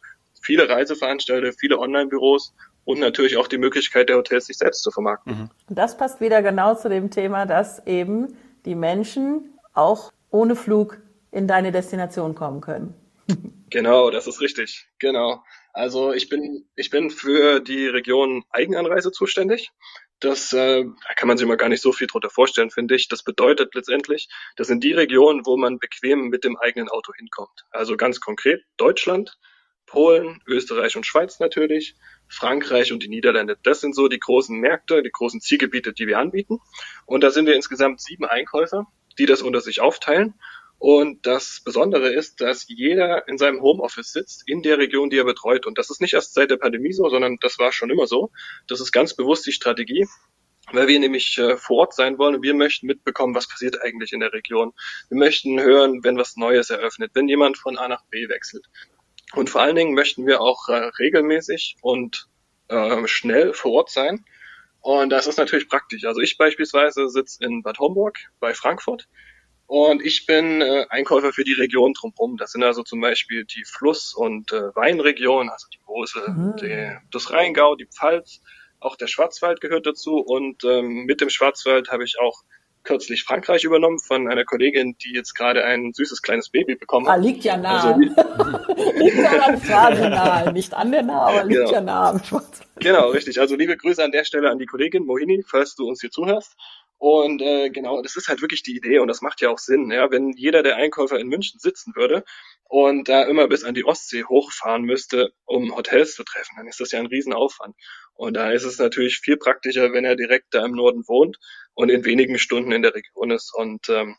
viele 0.44 0.70
Reiseveranstalter, 0.70 1.54
viele 1.54 1.80
Online-Büros 1.80 2.54
und 2.86 3.00
natürlich 3.00 3.38
auch 3.38 3.48
die 3.48 3.58
Möglichkeit 3.58 4.10
der 4.10 4.18
Hotels, 4.18 4.48
sich 4.48 4.58
selbst 4.58 4.84
zu 4.84 4.92
vermarkten. 4.92 5.34
Mhm. 5.34 5.50
Und 5.70 5.78
das 5.78 5.98
passt 5.98 6.22
wieder 6.22 6.42
genau 6.42 6.76
zu 6.76 6.90
dem 6.90 7.10
Thema, 7.10 7.46
dass 7.46 7.86
eben 7.88 8.36
die 8.66 8.76
Menschen 8.76 9.58
auch 9.74 10.12
ohne 10.30 10.56
Flug 10.56 11.00
in 11.32 11.48
deine 11.48 11.72
Destination 11.72 12.36
kommen 12.36 12.62
können. 12.62 12.94
genau, 13.70 14.12
das 14.12 14.28
ist 14.28 14.42
richtig. 14.42 14.88
Genau. 15.00 15.44
Also 15.74 16.14
ich 16.14 16.30
bin, 16.30 16.66
ich 16.76 16.90
bin 16.90 17.10
für 17.10 17.60
die 17.60 17.88
Region 17.88 18.44
Eigenanreise 18.52 19.12
zuständig. 19.12 19.72
Das 20.20 20.54
äh, 20.54 20.84
da 20.84 21.14
kann 21.16 21.28
man 21.28 21.38
sich 21.38 21.48
mal 21.48 21.58
gar 21.58 21.70
nicht 21.70 21.82
so 21.82 21.92
viel 21.92 22.08
drunter 22.08 22.30
vorstellen, 22.30 22.70
finde 22.70 22.96
ich. 22.96 23.08
Das 23.08 23.24
bedeutet 23.24 23.74
letztendlich, 23.76 24.30
das 24.56 24.68
sind 24.68 24.84
die 24.84 24.94
Regionen, 24.94 25.46
wo 25.46 25.58
man 25.58 25.80
bequem 25.80 26.30
mit 26.30 26.44
dem 26.44 26.58
eigenen 26.58 26.90
Auto 26.90 27.12
hinkommt. 27.14 27.66
Also 27.72 27.98
ganz 27.98 28.22
konkret 28.22 28.64
Deutschland, 28.78 29.38
Polen, 29.86 30.42
Österreich 30.48 30.96
und 30.96 31.06
Schweiz 31.06 31.40
natürlich, 31.40 31.96
Frankreich 32.28 32.92
und 32.92 33.04
die 33.04 33.10
Niederlande. 33.10 33.58
Das 33.64 33.82
sind 33.82 33.96
so 33.96 34.08
die 34.08 34.20
großen 34.20 34.58
Märkte, 34.58 35.04
die 35.04 35.12
großen 35.12 35.42
Zielgebiete, 35.42 35.94
die 35.94 36.08
wir 36.08 36.20
anbieten. 36.20 36.60
Und 37.06 37.24
da 37.24 37.32
sind 37.32 37.46
wir 37.46 37.56
insgesamt 37.56 38.02
sieben 38.02 38.26
Einkäufer, 38.26 38.88
die 39.20 39.26
das 39.26 39.42
unter 39.42 39.62
sich 39.62 39.82
aufteilen. 39.82 40.34
Und 40.80 41.26
das 41.26 41.62
Besondere 41.64 42.12
ist, 42.12 42.42
dass 42.42 42.66
jeder 42.68 43.28
in 43.28 43.38
seinem 43.38 43.62
Homeoffice 43.62 44.12
sitzt, 44.12 44.44
in 44.48 44.64
der 44.64 44.78
Region, 44.78 45.10
die 45.10 45.18
er 45.18 45.24
betreut. 45.24 45.66
Und 45.66 45.78
das 45.78 45.90
ist 45.90 46.02
nicht 46.02 46.14
erst 46.14 46.34
seit 46.34 46.52
der 46.52 46.58
Pandemie 46.58 46.92
so, 46.92 47.08
sondern 47.10 47.38
das 47.42 47.58
war 47.60 47.72
schon 47.72 47.90
immer 47.90 48.08
so. 48.08 48.32
Das 48.68 48.82
ist 48.82 48.92
ganz 48.92 49.16
bewusst 49.16 49.46
die 49.46 49.54
Strategie 49.54 50.08
weil 50.72 50.88
wir 50.88 51.00
nämlich 51.00 51.38
äh, 51.38 51.58
vor 51.58 51.78
Ort 51.80 51.94
sein 51.94 52.18
wollen 52.18 52.36
und 52.36 52.42
wir 52.42 52.54
möchten 52.54 52.88
mitbekommen, 52.88 53.36
was 53.36 53.48
passiert 53.48 53.82
eigentlich 53.82 54.14
in 54.14 54.22
der 54.22 54.34
Region. 54.34 54.74
Wir 55.10 55.18
möchten 55.18 55.60
hören, 55.60 56.04
wenn 56.04 56.18
was 56.18 56.38
Neues 56.38 56.70
eröffnet, 56.70 57.12
wenn 57.14 57.28
jemand 57.28 57.58
von 57.58 57.78
A 57.78 57.88
nach 57.88 58.04
B 58.10 58.30
wechselt. 58.30 58.66
Und 59.36 59.50
vor 59.50 59.62
allen 59.62 59.76
Dingen 59.76 59.94
möchten 59.94 60.26
wir 60.26 60.42
auch 60.42 60.70
äh, 60.70 60.92
regelmäßig 61.00 61.78
und 61.82 62.28
äh, 62.68 63.08
schnell 63.08 63.54
vor 63.54 63.72
Ort 63.74 63.90
sein. 63.90 64.24
Und 64.82 65.10
das 65.10 65.28
ist 65.28 65.38
natürlich 65.38 65.70
praktisch. 65.70 66.04
Also 66.06 66.22
ich 66.22 66.38
beispielsweise 66.38 67.08
sitze 67.08 67.44
in 67.44 67.64
Bad 67.64 67.80
Homburg 67.80 68.20
bei 68.40 68.54
Frankfurt 68.54 69.08
und 69.66 70.04
ich 70.04 70.26
bin 70.26 70.62
äh, 70.62 70.86
Einkäufer 70.90 71.32
für 71.34 71.44
die 71.44 71.54
Region 71.54 71.94
drumherum. 71.94 72.38
Das 72.38 72.52
sind 72.52 72.64
also 72.64 72.84
zum 72.84 73.00
Beispiel 73.00 73.46
die 73.46 73.64
Fluss- 73.66 74.14
und 74.14 74.52
äh, 74.52 74.76
Weinregion, 74.76 75.50
also 75.50 75.68
die 75.74 75.80
Mosel, 75.88 76.30
mhm. 76.30 76.56
die, 76.58 76.98
das 77.12 77.32
Rheingau, 77.32 77.76
die 77.76 77.88
Pfalz, 77.88 78.42
auch 78.80 78.98
der 78.98 79.08
Schwarzwald 79.08 79.62
gehört 79.62 79.86
dazu. 79.86 80.18
Und 80.18 80.64
ähm, 80.64 81.06
mit 81.06 81.22
dem 81.22 81.30
Schwarzwald 81.30 81.90
habe 81.90 82.04
ich 82.04 82.20
auch 82.20 82.44
kürzlich 82.84 83.24
Frankreich 83.24 83.64
übernommen 83.64 84.00
von 84.00 84.28
einer 84.28 84.46
Kollegin, 84.46 84.96
die 84.98 85.14
jetzt 85.14 85.34
gerade 85.34 85.64
ein 85.64 85.94
süßes 85.94 86.22
kleines 86.22 86.50
Baby 86.50 86.76
bekommen 86.76 87.08
hat. 87.08 87.14
Ah, 87.14 87.18
liegt 87.18 87.44
ja 87.44 87.58
nah. 87.58 87.84
Also, 87.84 88.00
liegt 88.96 89.18
ja 89.18 89.56
quasi 89.58 90.02
nah. 90.02 90.52
Nicht 90.52 90.74
an 90.74 90.92
der 90.92 91.04
nah, 91.04 91.28
aber 91.28 91.44
liegt 91.44 91.60
genau. 91.60 91.72
ja 91.72 91.82
nah 91.82 92.10
am 92.12 92.24
Schwarzwald. 92.24 92.70
Genau, 92.76 93.10
richtig. 93.10 93.40
Also 93.40 93.56
liebe 93.56 93.78
Grüße 93.78 94.04
an 94.04 94.12
der 94.12 94.24
Stelle 94.24 94.50
an 94.50 94.60
die 94.60 94.66
Kollegin 94.66 95.06
Mohini, 95.06 95.44
falls 95.46 95.76
du 95.76 95.88
uns 95.88 96.02
hier 96.02 96.12
zuhörst. 96.12 96.56
Und 97.04 97.42
äh, 97.42 97.70
genau, 97.70 98.02
das 98.02 98.16
ist 98.16 98.30
halt 98.30 98.40
wirklich 98.40 98.64
die 98.64 98.78
Idee 98.78 99.00
und 99.00 99.10
das 99.10 99.22
macht 99.22 99.42
ja 99.42 99.50
auch 99.50 99.58
Sinn, 99.58 99.92
ja, 99.92 100.10
wenn 100.10 100.32
jeder 100.38 100.64
der 100.64 100.78
Einkäufer 100.78 101.20
in 101.20 101.28
München 101.28 101.60
sitzen 101.60 101.94
würde 101.98 102.24
und 102.64 103.10
da 103.10 103.24
immer 103.24 103.50
bis 103.50 103.66
an 103.66 103.74
die 103.74 103.84
Ostsee 103.84 104.24
hochfahren 104.24 104.84
müsste, 104.84 105.34
um 105.44 105.76
Hotels 105.76 106.16
zu 106.16 106.24
treffen, 106.24 106.54
dann 106.56 106.66
ist 106.66 106.80
das 106.80 106.94
ja 106.94 107.00
ein 107.00 107.08
Riesenaufwand. 107.08 107.76
Und 108.14 108.38
da 108.38 108.52
ist 108.52 108.64
es 108.64 108.80
natürlich 108.80 109.18
viel 109.18 109.36
praktischer, 109.36 109.92
wenn 109.92 110.06
er 110.06 110.16
direkt 110.16 110.54
da 110.54 110.64
im 110.64 110.72
Norden 110.72 111.04
wohnt 111.06 111.40
und 111.74 111.90
in 111.90 112.06
wenigen 112.06 112.40
Stunden 112.40 112.72
in 112.72 112.84
der 112.84 112.96
Region 112.96 113.32
ist. 113.32 113.54
Und 113.54 113.90
ähm, 113.90 114.16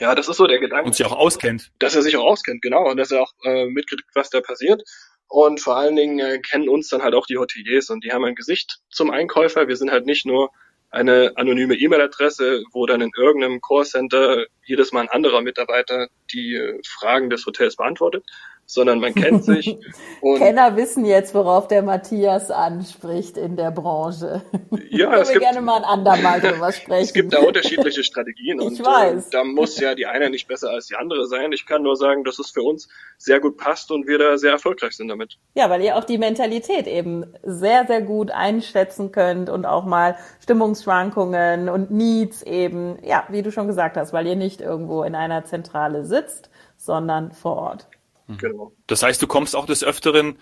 ja, 0.00 0.16
das 0.16 0.28
ist 0.28 0.38
so 0.38 0.48
der 0.48 0.58
Gedanke. 0.58 0.86
Und 0.86 0.96
sich 0.96 1.06
auch 1.06 1.16
auskennt. 1.16 1.70
Dass 1.78 1.94
er 1.94 2.02
sich 2.02 2.16
auch 2.16 2.24
auskennt, 2.24 2.62
genau. 2.62 2.90
Und 2.90 2.96
dass 2.96 3.12
er 3.12 3.22
auch 3.22 3.32
äh, 3.44 3.66
mitkriegt, 3.66 4.02
was 4.16 4.30
da 4.30 4.40
passiert. 4.40 4.82
Und 5.28 5.60
vor 5.60 5.76
allen 5.76 5.94
Dingen 5.94 6.18
äh, 6.18 6.40
kennen 6.40 6.68
uns 6.68 6.88
dann 6.88 7.02
halt 7.02 7.14
auch 7.14 7.26
die 7.26 7.38
Hoteliers 7.38 7.90
und 7.90 8.02
die 8.02 8.10
haben 8.10 8.24
ein 8.24 8.34
Gesicht 8.34 8.80
zum 8.90 9.12
Einkäufer. 9.12 9.68
Wir 9.68 9.76
sind 9.76 9.92
halt 9.92 10.04
nicht 10.04 10.26
nur 10.26 10.50
eine 10.94 11.32
anonyme 11.36 11.74
E-Mail-Adresse, 11.74 12.62
wo 12.72 12.86
dann 12.86 13.00
in 13.00 13.10
irgendeinem 13.16 13.60
Callcenter 13.60 14.46
jedes 14.64 14.92
Mal 14.92 15.02
ein 15.02 15.08
anderer 15.08 15.42
Mitarbeiter 15.42 16.08
die 16.32 16.54
äh, 16.54 16.80
Fragen 16.86 17.30
des 17.30 17.44
Hotels 17.46 17.76
beantwortet, 17.76 18.24
sondern 18.66 19.00
man 19.00 19.14
kennt 19.14 19.44
sich. 19.44 19.78
Und 20.20 20.38
Kenner 20.38 20.76
wissen 20.76 21.04
jetzt, 21.04 21.34
worauf 21.34 21.68
der 21.68 21.82
Matthias 21.82 22.50
anspricht 22.50 23.36
in 23.36 23.56
der 23.56 23.70
Branche. 23.70 24.42
Ja, 24.90 25.14
es 25.16 25.28
wir 25.28 25.34
gibt, 25.34 25.44
gerne 25.44 25.60
mal 25.60 25.76
ein 25.76 25.84
andermal 25.84 26.40
drüber 26.40 26.72
sprechen. 26.72 27.02
es 27.02 27.12
gibt 27.12 27.32
da 27.32 27.40
unterschiedliche 27.40 28.02
Strategien 28.02 28.60
und 28.60 28.72
ich 28.72 28.84
weiß. 28.84 29.26
Äh, 29.26 29.30
da 29.30 29.44
muss 29.44 29.78
ja 29.78 29.94
die 29.94 30.06
eine 30.06 30.30
nicht 30.30 30.48
besser 30.48 30.70
als 30.70 30.86
die 30.86 30.96
andere 30.96 31.26
sein. 31.26 31.52
Ich 31.52 31.66
kann 31.66 31.82
nur 31.82 31.96
sagen, 31.96 32.24
dass 32.24 32.38
es 32.38 32.50
für 32.50 32.62
uns 32.62 32.88
sehr 33.18 33.40
gut 33.40 33.56
passt 33.56 33.90
und 33.90 34.06
wir 34.06 34.18
da 34.18 34.38
sehr 34.38 34.52
erfolgreich 34.52 34.96
sind 34.96 35.08
damit. 35.08 35.36
Ja, 35.54 35.68
weil 35.68 35.82
ihr 35.82 35.96
auch 35.96 36.04
die 36.04 36.18
Mentalität 36.18 36.86
eben 36.86 37.24
sehr, 37.42 37.86
sehr 37.86 38.02
gut 38.02 38.30
einschätzen 38.30 39.12
könnt 39.12 39.50
und 39.50 39.66
auch 39.66 39.84
mal 39.84 40.16
Stimmungsschwankungen 40.42 41.68
und 41.68 41.90
Needs 41.90 42.42
eben, 42.42 42.98
ja, 43.02 43.24
wie 43.28 43.42
du 43.42 43.52
schon 43.52 43.66
gesagt 43.66 43.96
hast, 43.96 44.12
weil 44.12 44.26
ihr 44.26 44.36
nicht 44.36 44.60
irgendwo 44.60 45.02
in 45.02 45.14
einer 45.14 45.44
Zentrale 45.44 46.04
sitzt, 46.04 46.50
sondern 46.76 47.32
vor 47.32 47.56
Ort. 47.56 47.88
Mhm. 48.26 48.38
Genau. 48.38 48.72
Das 48.86 49.02
heißt, 49.02 49.20
du 49.20 49.26
kommst 49.26 49.56
auch 49.56 49.66
des 49.66 49.84
Öfteren 49.84 50.38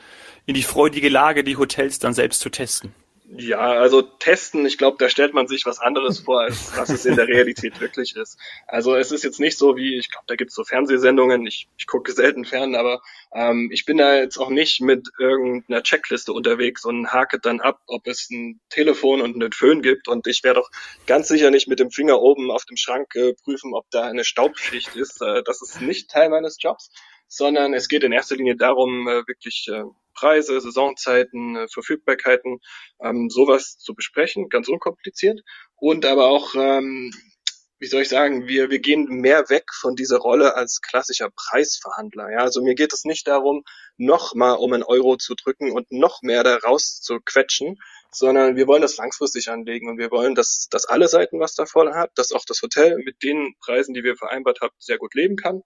in 0.47 0.55
die 0.55 0.63
freudige 0.63 1.09
Lage, 1.09 1.45
die 1.45 1.57
Hotels 1.57 1.99
dann 1.99 2.15
selbst 2.15 2.41
zu 2.41 2.51
testen. 2.51 2.95
Ja, 3.35 3.61
also 3.61 4.03
testen, 4.03 4.67
ich 4.67 4.77
glaube, 4.77 4.99
da 4.99 5.09
stellt 5.09 5.33
man 5.33 5.49
sich 5.49 5.65
was 5.65 5.79
anderes 5.79 6.21
vor, 6.21 6.43
als 6.43 6.77
was 6.77 6.91
es 6.91 7.07
in 7.07 7.17
der 7.17 7.29
Realität 7.29 7.81
wirklich 7.81 8.15
ist. 8.15 8.39
Also 8.67 8.95
es 8.95 9.11
ist 9.11 9.25
jetzt 9.25 9.41
nicht 9.41 9.57
so 9.57 9.75
wie, 9.75 9.97
ich 9.97 10.11
glaube, 10.11 10.25
da 10.27 10.37
gibt's 10.37 10.55
so 10.55 10.65
Fernsehsendungen, 10.65 11.47
ich, 11.47 11.67
ich 11.79 11.87
gucke 11.87 12.13
selten 12.13 12.45
fern, 12.45 12.75
aber 12.75 13.01
ähm, 13.33 13.71
ich 13.73 13.87
bin 13.87 13.97
da 13.97 14.17
jetzt 14.17 14.37
auch 14.37 14.51
nicht 14.51 14.83
mit 14.83 15.09
irgendeiner 15.19 15.83
Checkliste 15.83 16.35
unterwegs 16.35 16.85
und 16.85 17.11
hake 17.11 17.41
dann 17.41 17.61
ab, 17.61 17.81
ob 17.87 18.07
es 18.07 18.29
ein 18.31 18.61
Telefon 18.69 19.23
und 19.23 19.35
einen 19.35 19.53
Föhn 19.53 19.81
gibt 19.81 20.09
und 20.09 20.27
ich 20.27 20.45
werde 20.45 20.61
auch 20.61 20.71
ganz 21.07 21.29
sicher 21.29 21.51
nicht 21.51 21.69
mit 21.69 21.81
dem 21.81 21.91
Finger 21.91 22.21
oben 22.21 22.51
auf 22.51 22.67
dem 22.67 22.77
Schrank 22.77 23.15
äh, 23.15 23.33
prüfen, 23.45 23.73
ob 23.73 23.91
da 23.91 24.03
eine 24.03 24.25
Staubschicht 24.25 24.95
ist. 24.95 25.23
Äh, 25.23 25.43
das 25.43 25.63
ist 25.63 25.81
nicht 25.81 26.11
Teil 26.11 26.29
meines 26.29 26.59
Jobs 26.61 26.91
sondern 27.33 27.73
es 27.73 27.89
geht 27.89 28.05
in 28.05 28.13
erster 28.13 28.37
Linie 28.37 28.57
darum, 28.57 29.09
äh, 29.09 29.27
wirklich 29.27 29.67
äh, 29.73 29.85
Preise, 30.15 30.61
Saisonzeiten, 30.61 31.57
äh, 31.57 31.67
Verfügbarkeiten, 31.73 32.59
ähm, 33.03 33.31
sowas 33.31 33.79
zu 33.79 33.95
besprechen, 33.95 34.51
ganz 34.51 34.69
unkompliziert. 34.69 35.41
Und 35.77 36.05
aber 36.05 36.27
auch, 36.27 36.55
ähm, 36.55 37.11
wie 37.79 37.87
soll 37.87 38.03
ich 38.03 38.11
sagen, 38.11 38.49
wir, 38.49 38.69
wir 38.69 38.81
gehen 38.81 39.07
mehr 39.07 39.49
weg 39.49 39.65
von 39.73 39.97
dieser 39.97 40.19
Rolle 40.19 40.57
als 40.57 40.83
klassischer 40.83 41.31
Preisverhandler. 41.35 42.31
Ja? 42.33 42.39
Also 42.41 42.63
mir 42.63 42.75
geht 42.75 42.93
es 42.93 43.05
nicht 43.05 43.27
darum, 43.27 43.65
noch 43.97 44.35
mal 44.35 44.53
um 44.53 44.75
einen 44.75 44.83
Euro 44.83 45.17
zu 45.17 45.35
drücken 45.35 45.73
und 45.73 45.91
noch 45.91 46.21
mehr 46.21 46.45
da 46.45 46.57
raus 46.57 47.01
zu 47.01 47.19
quetschen, 47.25 47.79
sondern 48.11 48.57
wir 48.57 48.67
wollen 48.67 48.83
das 48.83 48.99
langfristig 48.99 49.49
anlegen 49.49 49.89
und 49.89 49.97
wir 49.97 50.11
wollen, 50.11 50.35
dass, 50.35 50.69
dass 50.71 50.85
alle 50.85 51.09
Seiten 51.09 51.41
was 51.41 51.55
davon 51.55 51.95
hat, 51.95 52.11
dass 52.17 52.33
auch 52.33 52.45
das 52.47 52.61
Hotel 52.61 52.99
mit 52.99 53.23
den 53.23 53.55
Preisen, 53.65 53.95
die 53.95 54.05
wir 54.05 54.17
vereinbart 54.17 54.61
haben, 54.61 54.75
sehr 54.79 54.99
gut 54.99 55.15
leben 55.15 55.37
kann 55.37 55.63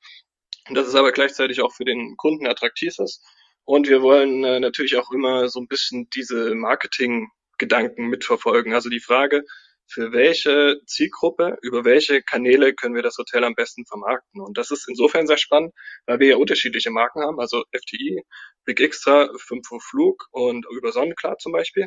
dass 0.71 0.87
es 0.89 0.95
aber 0.95 1.13
gleichzeitig 1.13 1.61
auch 1.61 1.73
für 1.73 1.85
den 1.85 2.17
Kunden 2.17 2.47
attraktiv 2.47 2.99
ist. 2.99 3.25
Und 3.65 3.89
wir 3.89 4.03
wollen 4.03 4.45
äh, 4.45 4.61
natürlich 4.61 4.97
auch 4.97 5.11
immer 5.11 5.49
so 5.49 5.61
ein 5.61 5.69
bisschen 5.69 6.09
diese 6.15 6.55
Marketing-Gedanken 6.55 8.07
mitverfolgen. 8.07 8.75
Also 8.75 8.89
die 8.89 9.01
Frage, 9.01 9.43
für 9.89 10.13
welche 10.13 10.81
Zielgruppe, 10.87 11.59
über 11.63 11.85
welche 11.85 12.23
Kanäle 12.23 12.75
können 12.75 12.95
wir 12.95 13.03
das 13.03 13.19
Hotel 13.19 13.45
am 13.45 13.55
besten 13.55 13.87
vermarkten. 13.87 14.41
Und 14.41 14.59
das 14.59 14.71
ist 14.71 14.89
insofern 14.89 15.27
sehr 15.27 15.39
spannend, 15.39 15.73
weil 16.07 16.19
wir 16.21 16.29
ja 16.29 16.37
unterschiedliche 16.37 16.91
Marken 16.91 17.23
haben, 17.23 17.41
also 17.41 17.65
FTI, 17.73 18.23
Big 18.65 18.81
Extra, 18.81 19.31
5 19.37 19.71
Uhr 19.71 19.81
Flug 19.81 20.27
und 20.33 20.67
über 20.71 20.93
Sonnenklar 20.93 21.39
zum 21.39 21.53
Beispiel. 21.53 21.87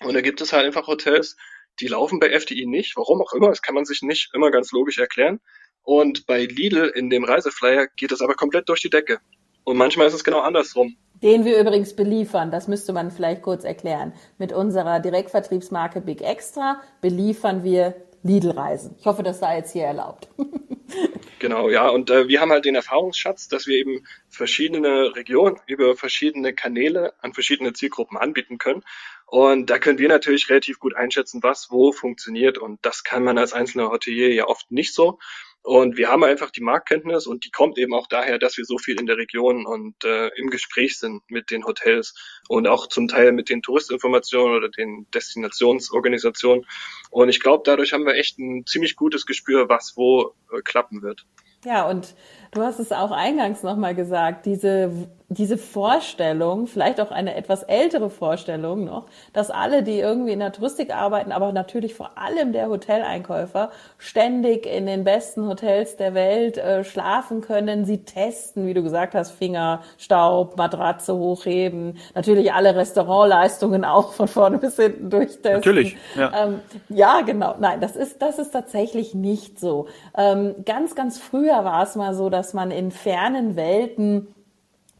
Und 0.00 0.14
da 0.14 0.20
gibt 0.20 0.40
es 0.40 0.52
halt 0.52 0.66
einfach 0.66 0.86
Hotels, 0.86 1.36
die 1.80 1.88
laufen 1.88 2.20
bei 2.20 2.38
FTI 2.38 2.66
nicht, 2.66 2.96
warum 2.96 3.20
auch 3.20 3.32
immer, 3.34 3.48
das 3.48 3.62
kann 3.62 3.74
man 3.74 3.84
sich 3.84 4.02
nicht 4.02 4.30
immer 4.34 4.50
ganz 4.50 4.72
logisch 4.72 4.98
erklären. 4.98 5.40
Und 5.86 6.26
bei 6.26 6.46
Lidl 6.46 6.92
in 6.96 7.10
dem 7.10 7.22
Reiseflyer 7.22 7.86
geht 7.96 8.10
es 8.10 8.20
aber 8.20 8.34
komplett 8.34 8.68
durch 8.68 8.82
die 8.82 8.90
Decke. 8.90 9.20
Und 9.62 9.76
manchmal 9.76 10.08
ist 10.08 10.14
es 10.14 10.24
genau 10.24 10.40
andersrum. 10.40 10.96
Den 11.22 11.44
wir 11.44 11.60
übrigens 11.60 11.94
beliefern, 11.94 12.50
das 12.50 12.66
müsste 12.66 12.92
man 12.92 13.12
vielleicht 13.12 13.42
kurz 13.42 13.62
erklären. 13.62 14.12
Mit 14.36 14.52
unserer 14.52 14.98
Direktvertriebsmarke 14.98 16.00
Big 16.00 16.22
Extra 16.22 16.82
beliefern 17.00 17.62
wir 17.62 17.94
Lidl-Reisen. 18.24 18.96
Ich 18.98 19.06
hoffe, 19.06 19.22
das 19.22 19.38
sei 19.38 19.58
jetzt 19.58 19.72
hier 19.72 19.84
erlaubt. 19.84 20.28
genau, 21.38 21.70
ja. 21.70 21.88
Und 21.88 22.10
äh, 22.10 22.26
wir 22.26 22.40
haben 22.40 22.50
halt 22.50 22.64
den 22.64 22.74
Erfahrungsschatz, 22.74 23.46
dass 23.46 23.68
wir 23.68 23.76
eben 23.76 24.04
verschiedene 24.28 25.14
Regionen 25.14 25.60
über 25.68 25.94
verschiedene 25.94 26.52
Kanäle 26.52 27.14
an 27.20 27.32
verschiedene 27.32 27.74
Zielgruppen 27.74 28.18
anbieten 28.18 28.58
können. 28.58 28.82
Und 29.26 29.70
da 29.70 29.78
können 29.78 29.98
wir 29.98 30.08
natürlich 30.08 30.50
relativ 30.50 30.80
gut 30.80 30.96
einschätzen, 30.96 31.44
was 31.44 31.70
wo 31.70 31.92
funktioniert. 31.92 32.58
Und 32.58 32.84
das 32.84 33.04
kann 33.04 33.22
man 33.22 33.38
als 33.38 33.52
einzelner 33.52 33.90
Hotelier 33.90 34.34
ja 34.34 34.48
oft 34.48 34.72
nicht 34.72 34.92
so. 34.92 35.18
Und 35.66 35.96
wir 35.96 36.10
haben 36.10 36.22
einfach 36.22 36.52
die 36.52 36.60
Marktkenntnis 36.60 37.26
und 37.26 37.44
die 37.44 37.50
kommt 37.50 37.76
eben 37.76 37.92
auch 37.92 38.06
daher, 38.06 38.38
dass 38.38 38.56
wir 38.56 38.64
so 38.64 38.78
viel 38.78 39.00
in 39.00 39.06
der 39.06 39.16
Region 39.16 39.66
und 39.66 39.96
äh, 40.04 40.28
im 40.36 40.48
Gespräch 40.48 40.96
sind 40.96 41.28
mit 41.28 41.50
den 41.50 41.64
Hotels 41.64 42.14
und 42.48 42.68
auch 42.68 42.86
zum 42.86 43.08
Teil 43.08 43.32
mit 43.32 43.48
den 43.48 43.62
Touristinformationen 43.62 44.56
oder 44.56 44.68
den 44.68 45.08
Destinationsorganisationen. 45.12 46.64
Und 47.10 47.30
ich 47.30 47.40
glaube, 47.40 47.64
dadurch 47.66 47.92
haben 47.92 48.06
wir 48.06 48.14
echt 48.14 48.38
ein 48.38 48.64
ziemlich 48.64 48.94
gutes 48.94 49.26
Gespür, 49.26 49.68
was 49.68 49.94
wo 49.96 50.36
äh, 50.52 50.62
klappen 50.62 51.02
wird. 51.02 51.26
Ja, 51.64 51.88
und 51.88 52.14
du 52.56 52.62
hast 52.62 52.78
es 52.78 52.92
auch 52.92 53.10
eingangs 53.10 53.62
nochmal 53.62 53.94
gesagt, 53.94 54.46
diese 54.46 54.90
diese 55.28 55.58
Vorstellung, 55.58 56.68
vielleicht 56.68 57.00
auch 57.00 57.10
eine 57.10 57.34
etwas 57.34 57.64
ältere 57.64 58.10
Vorstellung 58.10 58.84
noch, 58.84 59.06
dass 59.32 59.50
alle, 59.50 59.82
die 59.82 59.98
irgendwie 59.98 60.30
in 60.30 60.38
der 60.38 60.52
Touristik 60.52 60.94
arbeiten, 60.94 61.32
aber 61.32 61.52
natürlich 61.52 61.94
vor 61.94 62.12
allem 62.16 62.52
der 62.52 62.68
Hoteleinkäufer, 62.68 63.70
ständig 63.98 64.66
in 64.66 64.86
den 64.86 65.02
besten 65.02 65.48
Hotels 65.48 65.96
der 65.96 66.14
Welt 66.14 66.58
äh, 66.58 66.84
schlafen 66.84 67.40
können, 67.40 67.84
sie 67.84 68.04
testen, 68.04 68.66
wie 68.66 68.74
du 68.74 68.84
gesagt 68.84 69.16
hast, 69.16 69.32
Finger, 69.32 69.80
Staub, 69.98 70.56
Matratze 70.56 71.16
hochheben, 71.16 71.98
natürlich 72.14 72.52
alle 72.52 72.76
Restaurantleistungen 72.76 73.84
auch 73.84 74.12
von 74.12 74.28
vorne 74.28 74.58
bis 74.58 74.76
hinten 74.76 75.10
durchtesten. 75.10 75.54
Natürlich, 75.54 75.96
ja. 76.14 76.44
Ähm, 76.44 76.60
ja, 76.88 77.22
genau. 77.22 77.56
Nein, 77.58 77.80
das 77.80 77.96
ist, 77.96 78.22
das 78.22 78.38
ist 78.38 78.52
tatsächlich 78.52 79.12
nicht 79.12 79.58
so. 79.58 79.88
Ähm, 80.16 80.54
ganz, 80.64 80.94
ganz 80.94 81.18
früher 81.18 81.64
war 81.64 81.82
es 81.82 81.96
mal 81.96 82.14
so, 82.14 82.30
dass 82.30 82.45
man 82.52 82.70
in 82.70 82.90
fernen 82.90 83.56
Welten 83.56 84.28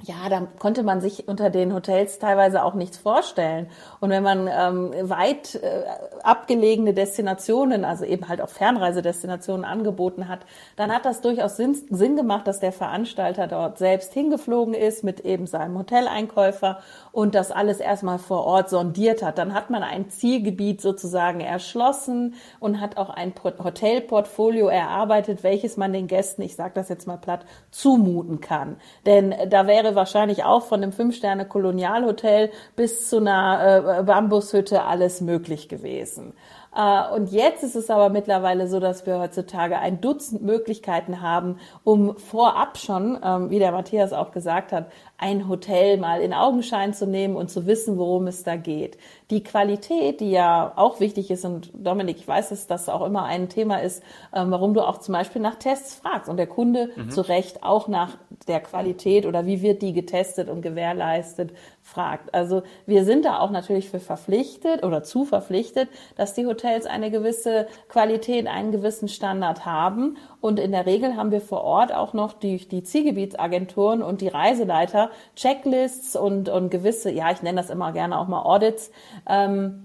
ja, 0.02 0.28
da 0.28 0.46
konnte 0.58 0.82
man 0.82 1.00
sich 1.00 1.26
unter 1.26 1.48
den 1.48 1.72
Hotels 1.72 2.18
teilweise 2.18 2.62
auch 2.62 2.74
nichts 2.74 2.98
vorstellen. 2.98 3.68
Und 3.98 4.10
wenn 4.10 4.22
man 4.22 4.46
ähm, 4.46 5.08
weit 5.08 5.54
äh, 5.54 5.84
abgelegene 6.22 6.92
Destinationen, 6.92 7.86
also 7.86 8.04
eben 8.04 8.28
halt 8.28 8.42
auch 8.42 8.50
Fernreisedestinationen 8.50 9.64
angeboten 9.64 10.28
hat, 10.28 10.40
dann 10.76 10.94
hat 10.94 11.06
das 11.06 11.22
durchaus 11.22 11.56
Sinn, 11.56 11.74
Sinn 11.88 12.14
gemacht, 12.14 12.46
dass 12.46 12.60
der 12.60 12.72
Veranstalter 12.72 13.46
dort 13.46 13.78
selbst 13.78 14.12
hingeflogen 14.12 14.74
ist 14.74 15.02
mit 15.02 15.20
eben 15.20 15.46
seinem 15.46 15.78
Hoteleinkäufer 15.78 16.80
und 17.10 17.34
das 17.34 17.50
alles 17.50 17.80
erstmal 17.80 18.18
vor 18.18 18.44
Ort 18.44 18.68
sondiert 18.68 19.22
hat. 19.22 19.38
Dann 19.38 19.54
hat 19.54 19.70
man 19.70 19.82
ein 19.82 20.10
Zielgebiet 20.10 20.82
sozusagen 20.82 21.40
erschlossen 21.40 22.34
und 22.60 22.82
hat 22.82 22.98
auch 22.98 23.08
ein 23.08 23.32
Hotelportfolio 23.42 24.68
erarbeitet, 24.68 25.42
welches 25.42 25.78
man 25.78 25.94
den 25.94 26.06
Gästen, 26.06 26.42
ich 26.42 26.54
sage 26.54 26.72
das 26.74 26.90
jetzt 26.90 27.06
mal 27.06 27.16
platt, 27.16 27.46
zumuten 27.70 28.42
kann. 28.42 28.76
Denn 29.06 29.34
da 29.48 29.66
wäre 29.66 29.85
wahrscheinlich 29.94 30.44
auch 30.44 30.62
von 30.62 30.80
dem 30.80 30.92
Fünf-Sterne-Kolonialhotel 30.92 32.50
bis 32.74 33.08
zu 33.08 33.18
einer 33.18 33.98
äh, 33.98 34.02
Bambushütte 34.02 34.82
alles 34.82 35.20
möglich 35.20 35.68
gewesen. 35.68 36.34
Äh, 36.76 37.14
und 37.14 37.32
jetzt 37.32 37.62
ist 37.62 37.74
es 37.74 37.88
aber 37.88 38.10
mittlerweile 38.10 38.68
so, 38.68 38.80
dass 38.80 39.06
wir 39.06 39.18
heutzutage 39.18 39.78
ein 39.78 40.00
Dutzend 40.00 40.42
Möglichkeiten 40.42 41.22
haben, 41.22 41.58
um 41.84 42.16
vorab 42.18 42.76
schon, 42.76 43.18
ähm, 43.22 43.50
wie 43.50 43.58
der 43.58 43.72
Matthias 43.72 44.12
auch 44.12 44.30
gesagt 44.30 44.72
hat, 44.72 44.90
ein 45.18 45.48
Hotel 45.48 45.96
mal 45.96 46.20
in 46.20 46.34
Augenschein 46.34 46.92
zu 46.92 47.06
nehmen 47.06 47.36
und 47.36 47.50
zu 47.50 47.66
wissen, 47.66 47.96
worum 47.96 48.26
es 48.26 48.42
da 48.42 48.56
geht. 48.56 48.98
Die 49.30 49.42
Qualität, 49.42 50.20
die 50.20 50.30
ja 50.30 50.72
auch 50.76 51.00
wichtig 51.00 51.30
ist, 51.30 51.44
und 51.44 51.70
Dominik, 51.74 52.18
ich 52.18 52.28
weiß, 52.28 52.50
dass 52.50 52.66
das 52.66 52.88
auch 52.88 53.04
immer 53.04 53.24
ein 53.24 53.48
Thema 53.48 53.78
ist, 53.78 54.02
ähm, 54.34 54.50
warum 54.50 54.74
du 54.74 54.82
auch 54.82 54.98
zum 54.98 55.14
Beispiel 55.14 55.40
nach 55.40 55.56
Tests 55.56 55.94
fragst 55.94 56.28
und 56.28 56.36
der 56.36 56.46
Kunde 56.46 56.90
mhm. 56.94 57.10
zu 57.10 57.22
Recht 57.22 57.62
auch 57.62 57.88
nach 57.88 58.18
der 58.46 58.60
Qualität 58.60 59.26
oder 59.26 59.46
wie 59.46 59.62
wird 59.62 59.82
die 59.82 59.94
getestet 59.94 60.48
und 60.48 60.60
gewährleistet 60.60 61.52
fragt. 61.82 62.34
Also 62.34 62.62
wir 62.84 63.04
sind 63.04 63.24
da 63.24 63.38
auch 63.38 63.50
natürlich 63.50 63.88
für 63.88 64.00
verpflichtet 64.00 64.84
oder 64.84 65.02
zu 65.02 65.24
verpflichtet, 65.24 65.88
dass 66.16 66.34
die 66.34 66.46
Hotels 66.46 66.84
eine 66.84 67.10
gewisse 67.10 67.68
Qualität, 67.88 68.46
einen 68.46 68.72
gewissen 68.72 69.08
Standard 69.08 69.64
haben. 69.64 70.16
Und 70.40 70.60
in 70.60 70.72
der 70.72 70.84
Regel 70.84 71.16
haben 71.16 71.30
wir 71.30 71.40
vor 71.40 71.62
Ort 71.62 71.92
auch 71.94 72.12
noch 72.12 72.32
die, 72.32 72.58
die 72.68 72.82
Zielgebietsagenturen 72.82 74.02
und 74.02 74.20
die 74.20 74.28
Reiseleiter 74.28 75.05
Checklists 75.34 76.16
und, 76.16 76.48
und 76.48 76.70
gewisse, 76.70 77.10
ja, 77.10 77.30
ich 77.30 77.42
nenne 77.42 77.60
das 77.60 77.70
immer 77.70 77.92
gerne 77.92 78.18
auch 78.18 78.28
mal 78.28 78.42
Audits, 78.42 78.90
ähm, 79.28 79.82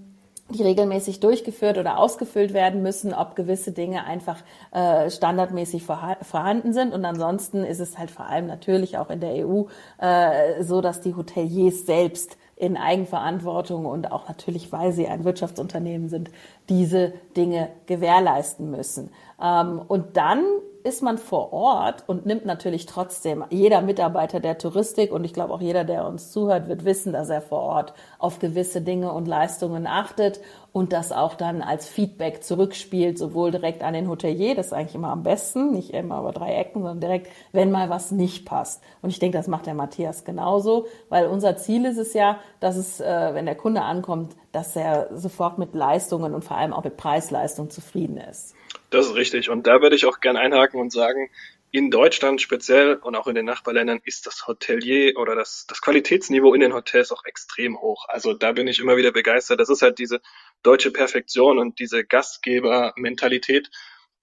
die 0.48 0.62
regelmäßig 0.62 1.20
durchgeführt 1.20 1.78
oder 1.78 1.98
ausgefüllt 1.98 2.52
werden 2.52 2.82
müssen, 2.82 3.14
ob 3.14 3.36
gewisse 3.36 3.72
Dinge 3.72 4.04
einfach 4.04 4.36
äh, 4.72 5.10
standardmäßig 5.10 5.84
vorhanden 5.84 6.72
sind. 6.72 6.92
Und 6.92 7.04
ansonsten 7.04 7.64
ist 7.64 7.80
es 7.80 7.98
halt 7.98 8.10
vor 8.10 8.26
allem 8.26 8.46
natürlich 8.46 8.98
auch 8.98 9.10
in 9.10 9.20
der 9.20 9.46
EU 9.46 9.64
äh, 9.98 10.62
so, 10.62 10.80
dass 10.80 11.00
die 11.00 11.14
Hoteliers 11.14 11.86
selbst 11.86 12.36
in 12.56 12.76
Eigenverantwortung 12.76 13.86
und 13.86 14.12
auch 14.12 14.28
natürlich, 14.28 14.70
weil 14.72 14.92
sie 14.92 15.08
ein 15.08 15.24
Wirtschaftsunternehmen 15.24 16.08
sind, 16.08 16.30
diese 16.68 17.12
Dinge 17.36 17.70
gewährleisten 17.86 18.70
müssen. 18.70 19.10
Ähm, 19.42 19.80
und 19.88 20.16
dann 20.16 20.44
ist 20.84 21.02
man 21.02 21.18
vor 21.18 21.52
Ort 21.52 22.04
und 22.06 22.26
nimmt 22.26 22.44
natürlich 22.44 22.86
trotzdem 22.86 23.44
jeder 23.50 23.82
Mitarbeiter 23.82 24.40
der 24.40 24.58
Touristik 24.58 25.12
und 25.12 25.24
ich 25.24 25.32
glaube 25.32 25.54
auch 25.54 25.60
jeder, 25.60 25.84
der 25.84 26.06
uns 26.06 26.32
zuhört, 26.32 26.68
wird 26.68 26.84
wissen, 26.84 27.12
dass 27.12 27.28
er 27.28 27.40
vor 27.40 27.60
Ort 27.60 27.94
auf 28.18 28.38
gewisse 28.38 28.80
Dinge 28.80 29.12
und 29.12 29.28
Leistungen 29.28 29.86
achtet 29.86 30.40
und 30.72 30.92
das 30.92 31.12
auch 31.12 31.34
dann 31.34 31.62
als 31.62 31.86
Feedback 31.86 32.42
zurückspielt, 32.42 33.18
sowohl 33.18 33.50
direkt 33.50 33.82
an 33.82 33.94
den 33.94 34.08
Hotelier, 34.08 34.54
das 34.54 34.66
ist 34.66 34.72
eigentlich 34.72 34.94
immer 34.94 35.10
am 35.10 35.22
besten, 35.22 35.72
nicht 35.72 35.90
immer 35.90 36.20
über 36.20 36.32
drei 36.32 36.54
Ecken, 36.54 36.82
sondern 36.82 37.00
direkt, 37.00 37.28
wenn 37.52 37.70
mal 37.70 37.90
was 37.90 38.10
nicht 38.10 38.46
passt. 38.46 38.82
Und 39.02 39.10
ich 39.10 39.18
denke, 39.18 39.38
das 39.38 39.48
macht 39.48 39.66
der 39.66 39.74
Matthias 39.74 40.24
genauso, 40.24 40.86
weil 41.08 41.26
unser 41.26 41.56
Ziel 41.56 41.84
ist 41.84 41.98
es 41.98 42.14
ja, 42.14 42.38
dass 42.60 42.76
es, 42.76 43.00
äh, 43.00 43.34
wenn 43.34 43.46
der 43.46 43.54
Kunde 43.54 43.82
ankommt, 43.82 44.34
dass 44.50 44.74
er 44.76 45.08
sofort 45.16 45.58
mit 45.58 45.74
Leistungen 45.74 46.34
und 46.34 46.44
vor 46.44 46.56
allem 46.56 46.72
auch 46.72 46.84
mit 46.84 46.96
Preisleistung 46.96 47.70
zufrieden 47.70 48.16
ist. 48.16 48.54
Das 48.92 49.06
ist 49.06 49.14
richtig. 49.14 49.48
Und 49.48 49.66
da 49.66 49.80
würde 49.80 49.96
ich 49.96 50.04
auch 50.04 50.20
gern 50.20 50.36
einhaken 50.36 50.78
und 50.78 50.92
sagen, 50.92 51.30
in 51.70 51.90
Deutschland 51.90 52.42
speziell 52.42 52.96
und 52.96 53.16
auch 53.16 53.26
in 53.26 53.34
den 53.34 53.46
Nachbarländern 53.46 54.02
ist 54.04 54.26
das 54.26 54.46
Hotelier 54.46 55.16
oder 55.16 55.34
das, 55.34 55.64
das 55.66 55.80
Qualitätsniveau 55.80 56.52
in 56.52 56.60
den 56.60 56.74
Hotels 56.74 57.10
auch 57.10 57.24
extrem 57.24 57.80
hoch. 57.80 58.04
Also 58.08 58.34
da 58.34 58.52
bin 58.52 58.68
ich 58.68 58.80
immer 58.80 58.98
wieder 58.98 59.10
begeistert. 59.10 59.60
Das 59.60 59.70
ist 59.70 59.80
halt 59.80 59.98
diese 59.98 60.20
deutsche 60.62 60.90
Perfektion 60.90 61.58
und 61.58 61.78
diese 61.78 62.04
Gastgebermentalität, 62.04 63.70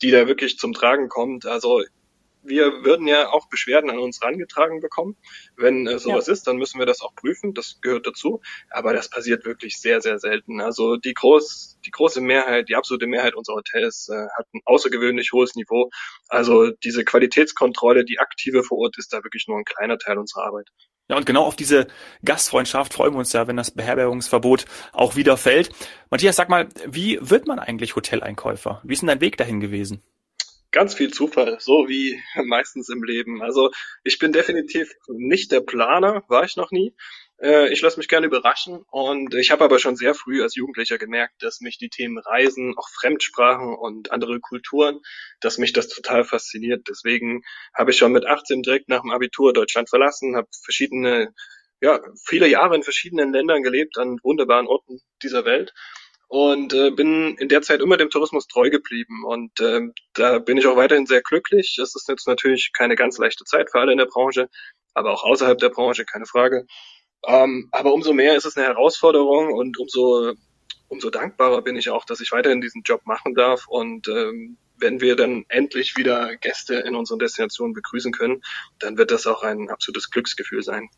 die 0.04 0.12
da 0.12 0.28
wirklich 0.28 0.60
zum 0.60 0.74
Tragen 0.74 1.10
kommt. 1.10 1.48
Also 1.48 1.82
wir 2.44 2.84
würden 2.84 3.08
ja 3.08 3.30
auch 3.30 3.48
Beschwerden 3.50 3.90
an 3.90 4.00
uns 4.00 4.22
rangetragen 4.22 4.80
bekommen. 4.80 5.18
Wenn 5.56 5.88
äh, 5.88 6.00
sowas 6.00 6.28
ja. 6.28 6.34
ist, 6.34 6.48
dann 6.48 6.58
müssen 6.58 6.80
wir 6.80 6.86
das 6.86 7.02
auch 7.02 7.14
prüfen. 7.16 7.54
Das 7.54 7.80
gehört 7.82 8.08
dazu. 8.08 8.42
Aber 8.70 8.94
das 8.94 9.10
passiert 9.10 9.46
wirklich 9.46 9.80
sehr, 9.80 10.02
sehr 10.02 10.20
selten. 10.20 10.62
Also 10.62 10.96
die 10.98 11.14
groß, 11.14 11.80
die 11.86 11.92
große 11.92 12.22
Mehrheit, 12.22 12.70
die 12.70 12.76
absolute 12.76 13.08
Mehrheit 13.08 13.36
unserer 13.36 13.58
Hotels 13.58 14.10
äh, 14.10 14.28
hat 14.38 14.48
ein 14.54 14.62
außergewöhnlich 14.66 15.32
hohes 15.34 15.56
Niveau. 15.56 15.90
Also 16.28 16.72
diese 16.72 17.04
Qualitätskontrolle, 17.04 18.06
die 18.06 18.20
aktive 18.20 18.64
vor 18.64 18.80
Ort 18.80 18.98
ist 18.98 19.14
da 19.14 19.24
wirklich 19.24 19.48
nur 19.48 19.58
ein 19.58 19.66
kleiner 19.66 19.98
Teil 19.98 20.18
unserer 20.18 20.46
Arbeit. 20.46 20.70
Ja, 21.10 21.18
und 21.18 21.26
genau 21.26 21.44
auf 21.44 21.56
diese 21.56 21.88
Gastfreundschaft 22.24 22.94
freuen 22.94 23.14
wir 23.14 23.20
uns 23.20 23.34
ja, 23.34 23.48
wenn 23.48 23.58
das 23.58 23.72
Beherbergungsverbot 23.72 24.66
auch 24.94 25.16
wieder 25.16 25.38
fällt. 25.38 25.72
Matthias, 26.12 26.36
sag 26.36 26.50
mal, 26.50 26.70
wie 26.86 27.18
wird 27.20 27.48
man 27.48 27.58
eigentlich 27.58 27.96
Hoteleinkäufer? 27.96 28.80
Wie 28.84 28.94
ist 28.94 29.02
denn 29.02 29.08
dein 29.08 29.22
Weg 29.22 29.36
dahin 29.36 29.60
gewesen? 29.60 30.04
Ganz 30.72 30.94
viel 30.94 31.12
Zufall, 31.12 31.58
so 31.60 31.88
wie 31.88 32.22
meistens 32.46 32.90
im 32.90 33.04
Leben. 33.04 33.42
Also 33.42 33.72
ich 34.04 34.20
bin 34.20 34.32
definitiv 34.32 34.94
nicht 35.08 35.52
der 35.52 35.62
Planer, 35.62 36.24
war 36.28 36.44
ich 36.44 36.56
noch 36.56 36.72
nie. 36.72 36.96
Äh, 37.42 37.72
ich 37.72 37.82
lasse 37.82 37.98
mich 37.98 38.08
gerne 38.08 38.28
überraschen 38.28 38.84
und 38.92 39.34
ich 39.34 39.52
habe 39.52 39.64
aber 39.64 39.80
schon 39.80 39.96
sehr 39.96 40.14
früh 40.14 40.42
als 40.42 40.56
Jugendlicher 40.56 40.98
gemerkt, 40.98 41.42
dass 41.42 41.62
mich 41.62 41.78
die 41.78 41.90
Themen 41.90 42.18
Reisen, 42.18 42.74
auch 42.78 42.90
Fremdsprachen 42.90 43.76
und 43.76 44.12
andere 44.12 44.40
Kulturen, 44.40 45.00
dass 45.40 45.58
mich 45.58 45.74
das 45.74 45.88
total 45.88 46.24
fasziniert. 46.24 46.88
Deswegen 46.90 47.42
habe 47.74 47.92
ich 47.92 47.98
schon 47.98 48.12
mit 48.12 48.26
18 48.26 48.62
direkt 48.62 48.90
nach 48.90 49.02
dem 49.02 49.12
Abitur 49.12 49.54
Deutschland 49.54 49.90
verlassen, 49.90 50.36
habe 50.36 50.48
verschiedene, 50.64 51.34
ja, 51.82 52.02
viele 52.26 52.48
Jahre 52.48 52.76
in 52.76 52.84
verschiedenen 52.84 53.32
Ländern 53.32 53.64
gelebt, 53.64 53.98
an 53.98 54.18
wunderbaren 54.22 54.68
Orten 54.68 55.00
dieser 55.24 55.46
Welt 55.46 55.74
und 56.30 56.74
äh, 56.74 56.92
bin 56.92 57.36
in 57.38 57.50
der 57.50 57.64
Zeit 57.64 57.82
immer 57.82 57.98
dem 57.98 58.12
Tourismus 58.12 58.48
treu 58.48 58.70
geblieben 58.70 59.26
und 59.26 59.60
äh, 59.60 59.82
da 60.14 60.38
bin 60.38 60.58
ich 60.58 60.68
auch 60.68 60.78
weiterhin 60.78 61.08
sehr 61.08 61.22
glücklich. 61.22 61.78
Es 61.82 61.96
ist 61.96 62.08
jetzt 62.08 62.28
natürlich 62.28 62.72
keine 62.72 62.96
ganz 62.96 63.18
leichte 63.18 63.44
Zeit 63.46 63.72
für 63.72 63.80
alle 63.80 63.92
in 63.92 63.98
der 63.98 64.06
Branche, 64.06 64.48
aber 64.94 65.12
auch 65.12 65.24
außerhalb 65.24 65.58
der 65.58 65.70
Branche, 65.70 66.06
keine 66.06 66.28
Frage. 66.28 66.68
Ähm, 67.26 67.68
aber 67.72 67.94
umso 67.94 68.14
mehr 68.14 68.36
ist 68.36 68.46
es 68.46 68.56
eine 68.56 68.68
Herausforderung 68.68 69.54
und 69.54 69.78
umso 69.80 70.34
umso 70.88 71.10
dankbarer 71.10 71.62
bin 71.62 71.76
ich 71.76 71.90
auch, 71.90 72.06
dass 72.06 72.20
ich 72.20 72.32
weiterhin 72.32 72.62
diesen 72.62 72.84
Job 72.84 73.02
machen 73.06 73.36
darf 73.36 73.68
und 73.68 74.08
ähm, 74.08 74.58
wenn 74.78 75.02
wir 75.02 75.16
dann 75.16 75.46
endlich 75.50 75.98
wieder 75.98 76.36
Gäste 76.38 76.76
in 76.76 76.96
unseren 76.96 77.20
Destinationen 77.20 77.74
begrüßen 77.74 78.12
können, 78.12 78.42
dann 78.80 78.98
wird 78.98 79.12
das 79.12 79.28
auch 79.28 79.44
ein 79.44 79.70
absolutes 79.70 80.10
Glücksgefühl 80.10 80.64
sein. 80.64 80.90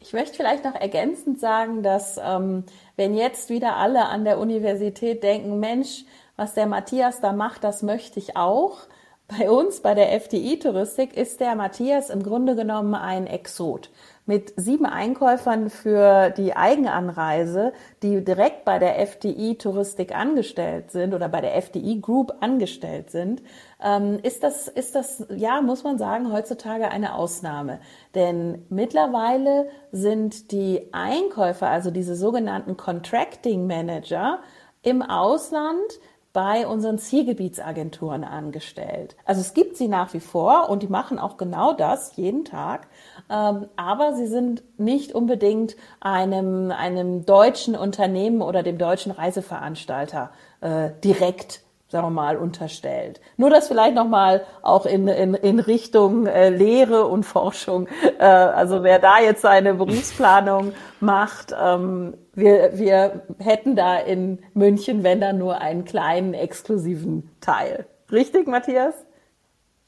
Ich 0.00 0.12
möchte 0.12 0.36
vielleicht 0.36 0.64
noch 0.64 0.74
ergänzend 0.74 1.40
sagen, 1.40 1.82
dass 1.82 2.20
ähm, 2.22 2.64
wenn 2.96 3.14
jetzt 3.14 3.50
wieder 3.50 3.76
alle 3.76 4.06
an 4.06 4.24
der 4.24 4.38
Universität 4.38 5.22
denken, 5.22 5.58
Mensch, 5.58 6.04
was 6.36 6.54
der 6.54 6.66
Matthias 6.66 7.20
da 7.20 7.32
macht, 7.32 7.64
das 7.64 7.82
möchte 7.82 8.20
ich 8.20 8.36
auch. 8.36 8.78
Bei 9.26 9.50
uns, 9.50 9.80
bei 9.80 9.94
der 9.94 10.12
FDI-Touristik, 10.12 11.16
ist 11.16 11.40
der 11.40 11.54
Matthias 11.56 12.10
im 12.10 12.22
Grunde 12.22 12.54
genommen 12.54 12.94
ein 12.94 13.26
Exot 13.26 13.90
mit 14.28 14.52
sieben 14.56 14.84
Einkäufern 14.84 15.70
für 15.70 16.28
die 16.28 16.54
Eigenanreise, 16.54 17.72
die 18.02 18.22
direkt 18.22 18.66
bei 18.66 18.78
der 18.78 19.00
FDI 19.00 19.56
Touristik 19.56 20.14
angestellt 20.14 20.90
sind 20.90 21.14
oder 21.14 21.30
bei 21.30 21.40
der 21.40 21.56
FDI 21.56 22.00
Group 22.00 22.34
angestellt 22.40 23.10
sind, 23.10 23.42
ähm, 23.82 24.18
ist 24.22 24.42
das, 24.42 24.68
ist 24.68 24.94
das, 24.94 25.26
ja, 25.34 25.62
muss 25.62 25.82
man 25.82 25.96
sagen, 25.96 26.30
heutzutage 26.30 26.90
eine 26.90 27.14
Ausnahme. 27.14 27.80
Denn 28.14 28.66
mittlerweile 28.68 29.70
sind 29.92 30.52
die 30.52 30.90
Einkäufer, 30.92 31.70
also 31.70 31.90
diese 31.90 32.14
sogenannten 32.14 32.76
Contracting 32.76 33.66
Manager, 33.66 34.40
im 34.82 35.00
Ausland 35.00 36.00
bei 36.38 36.68
unseren 36.68 36.98
Zielgebietsagenturen 36.98 38.22
angestellt. 38.22 39.16
Also 39.24 39.40
es 39.40 39.54
gibt 39.54 39.76
sie 39.76 39.88
nach 39.88 40.14
wie 40.14 40.20
vor 40.20 40.70
und 40.70 40.84
die 40.84 40.86
machen 40.86 41.18
auch 41.18 41.36
genau 41.36 41.72
das 41.72 42.14
jeden 42.14 42.44
Tag, 42.44 42.86
ähm, 43.28 43.66
aber 43.74 44.14
sie 44.14 44.28
sind 44.28 44.62
nicht 44.78 45.16
unbedingt 45.16 45.74
einem, 45.98 46.70
einem 46.70 47.26
deutschen 47.26 47.74
Unternehmen 47.74 48.40
oder 48.40 48.62
dem 48.62 48.78
deutschen 48.78 49.10
Reiseveranstalter 49.10 50.30
äh, 50.60 50.90
direkt 51.02 51.62
sagen 51.88 52.06
wir 52.06 52.10
mal, 52.10 52.36
unterstellt. 52.36 53.20
Nur 53.36 53.50
das 53.50 53.68
vielleicht 53.68 53.94
nochmal 53.94 54.44
auch 54.62 54.84
in, 54.84 55.08
in, 55.08 55.34
in 55.34 55.58
Richtung 55.58 56.26
äh, 56.26 56.50
Lehre 56.50 57.06
und 57.06 57.24
Forschung. 57.24 57.88
Äh, 58.18 58.24
also 58.24 58.82
wer 58.82 58.98
da 58.98 59.20
jetzt 59.20 59.42
seine 59.42 59.74
Berufsplanung 59.74 60.72
macht, 61.00 61.54
ähm, 61.58 62.14
wir, 62.34 62.78
wir 62.78 63.22
hätten 63.38 63.74
da 63.74 63.96
in 63.96 64.40
München, 64.54 65.02
wenn 65.02 65.20
dann 65.20 65.38
nur 65.38 65.60
einen 65.60 65.84
kleinen 65.84 66.34
exklusiven 66.34 67.30
Teil. 67.40 67.86
Richtig, 68.12 68.46
Matthias? 68.46 68.94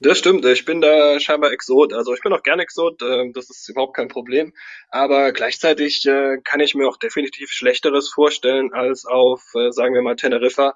Das 0.02 0.18
stimmt, 0.18 0.46
ich 0.46 0.64
bin 0.64 0.80
da 0.80 1.20
scheinbar 1.20 1.52
Exot. 1.52 1.92
Also 1.92 2.14
ich 2.14 2.22
bin 2.22 2.32
auch 2.32 2.42
gern 2.42 2.58
Exot, 2.58 3.02
äh, 3.02 3.30
das 3.32 3.50
ist 3.50 3.68
überhaupt 3.68 3.94
kein 3.94 4.08
Problem. 4.08 4.54
Aber 4.88 5.30
gleichzeitig 5.32 6.06
äh, 6.06 6.38
kann 6.42 6.60
ich 6.60 6.74
mir 6.74 6.88
auch 6.88 6.96
definitiv 6.96 7.50
Schlechteres 7.50 8.08
vorstellen, 8.08 8.72
als 8.72 9.04
auf, 9.04 9.42
äh, 9.54 9.70
sagen 9.72 9.94
wir 9.94 10.02
mal, 10.02 10.16
Teneriffa 10.16 10.74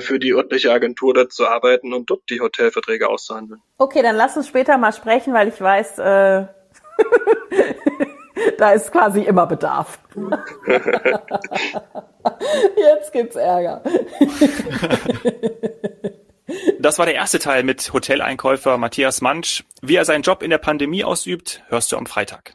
für 0.00 0.18
die 0.18 0.32
örtliche 0.32 0.72
Agentur 0.72 1.12
dort 1.12 1.32
zu 1.32 1.46
arbeiten 1.46 1.92
und 1.92 2.08
dort 2.08 2.22
die 2.30 2.40
Hotelverträge 2.40 3.08
auszuhandeln. 3.08 3.60
Okay, 3.76 4.00
dann 4.00 4.16
lass 4.16 4.36
uns 4.36 4.48
später 4.48 4.78
mal 4.78 4.92
sprechen, 4.92 5.34
weil 5.34 5.48
ich 5.48 5.60
weiß, 5.60 5.98
äh, 5.98 6.02
da 8.56 8.72
ist 8.72 8.92
quasi 8.92 9.22
immer 9.22 9.46
Bedarf. 9.46 9.98
Jetzt 12.76 13.12
gibt's 13.12 13.36
Ärger. 13.36 13.82
Das 16.84 16.98
war 16.98 17.06
der 17.06 17.14
erste 17.14 17.38
Teil 17.38 17.62
mit 17.62 17.94
Hoteleinkäufer 17.94 18.76
Matthias 18.76 19.22
Mansch. 19.22 19.64
Wie 19.80 19.96
er 19.96 20.04
seinen 20.04 20.20
Job 20.20 20.42
in 20.42 20.50
der 20.50 20.58
Pandemie 20.58 21.02
ausübt, 21.02 21.62
hörst 21.68 21.90
du 21.90 21.96
am 21.96 22.04
Freitag. 22.04 22.52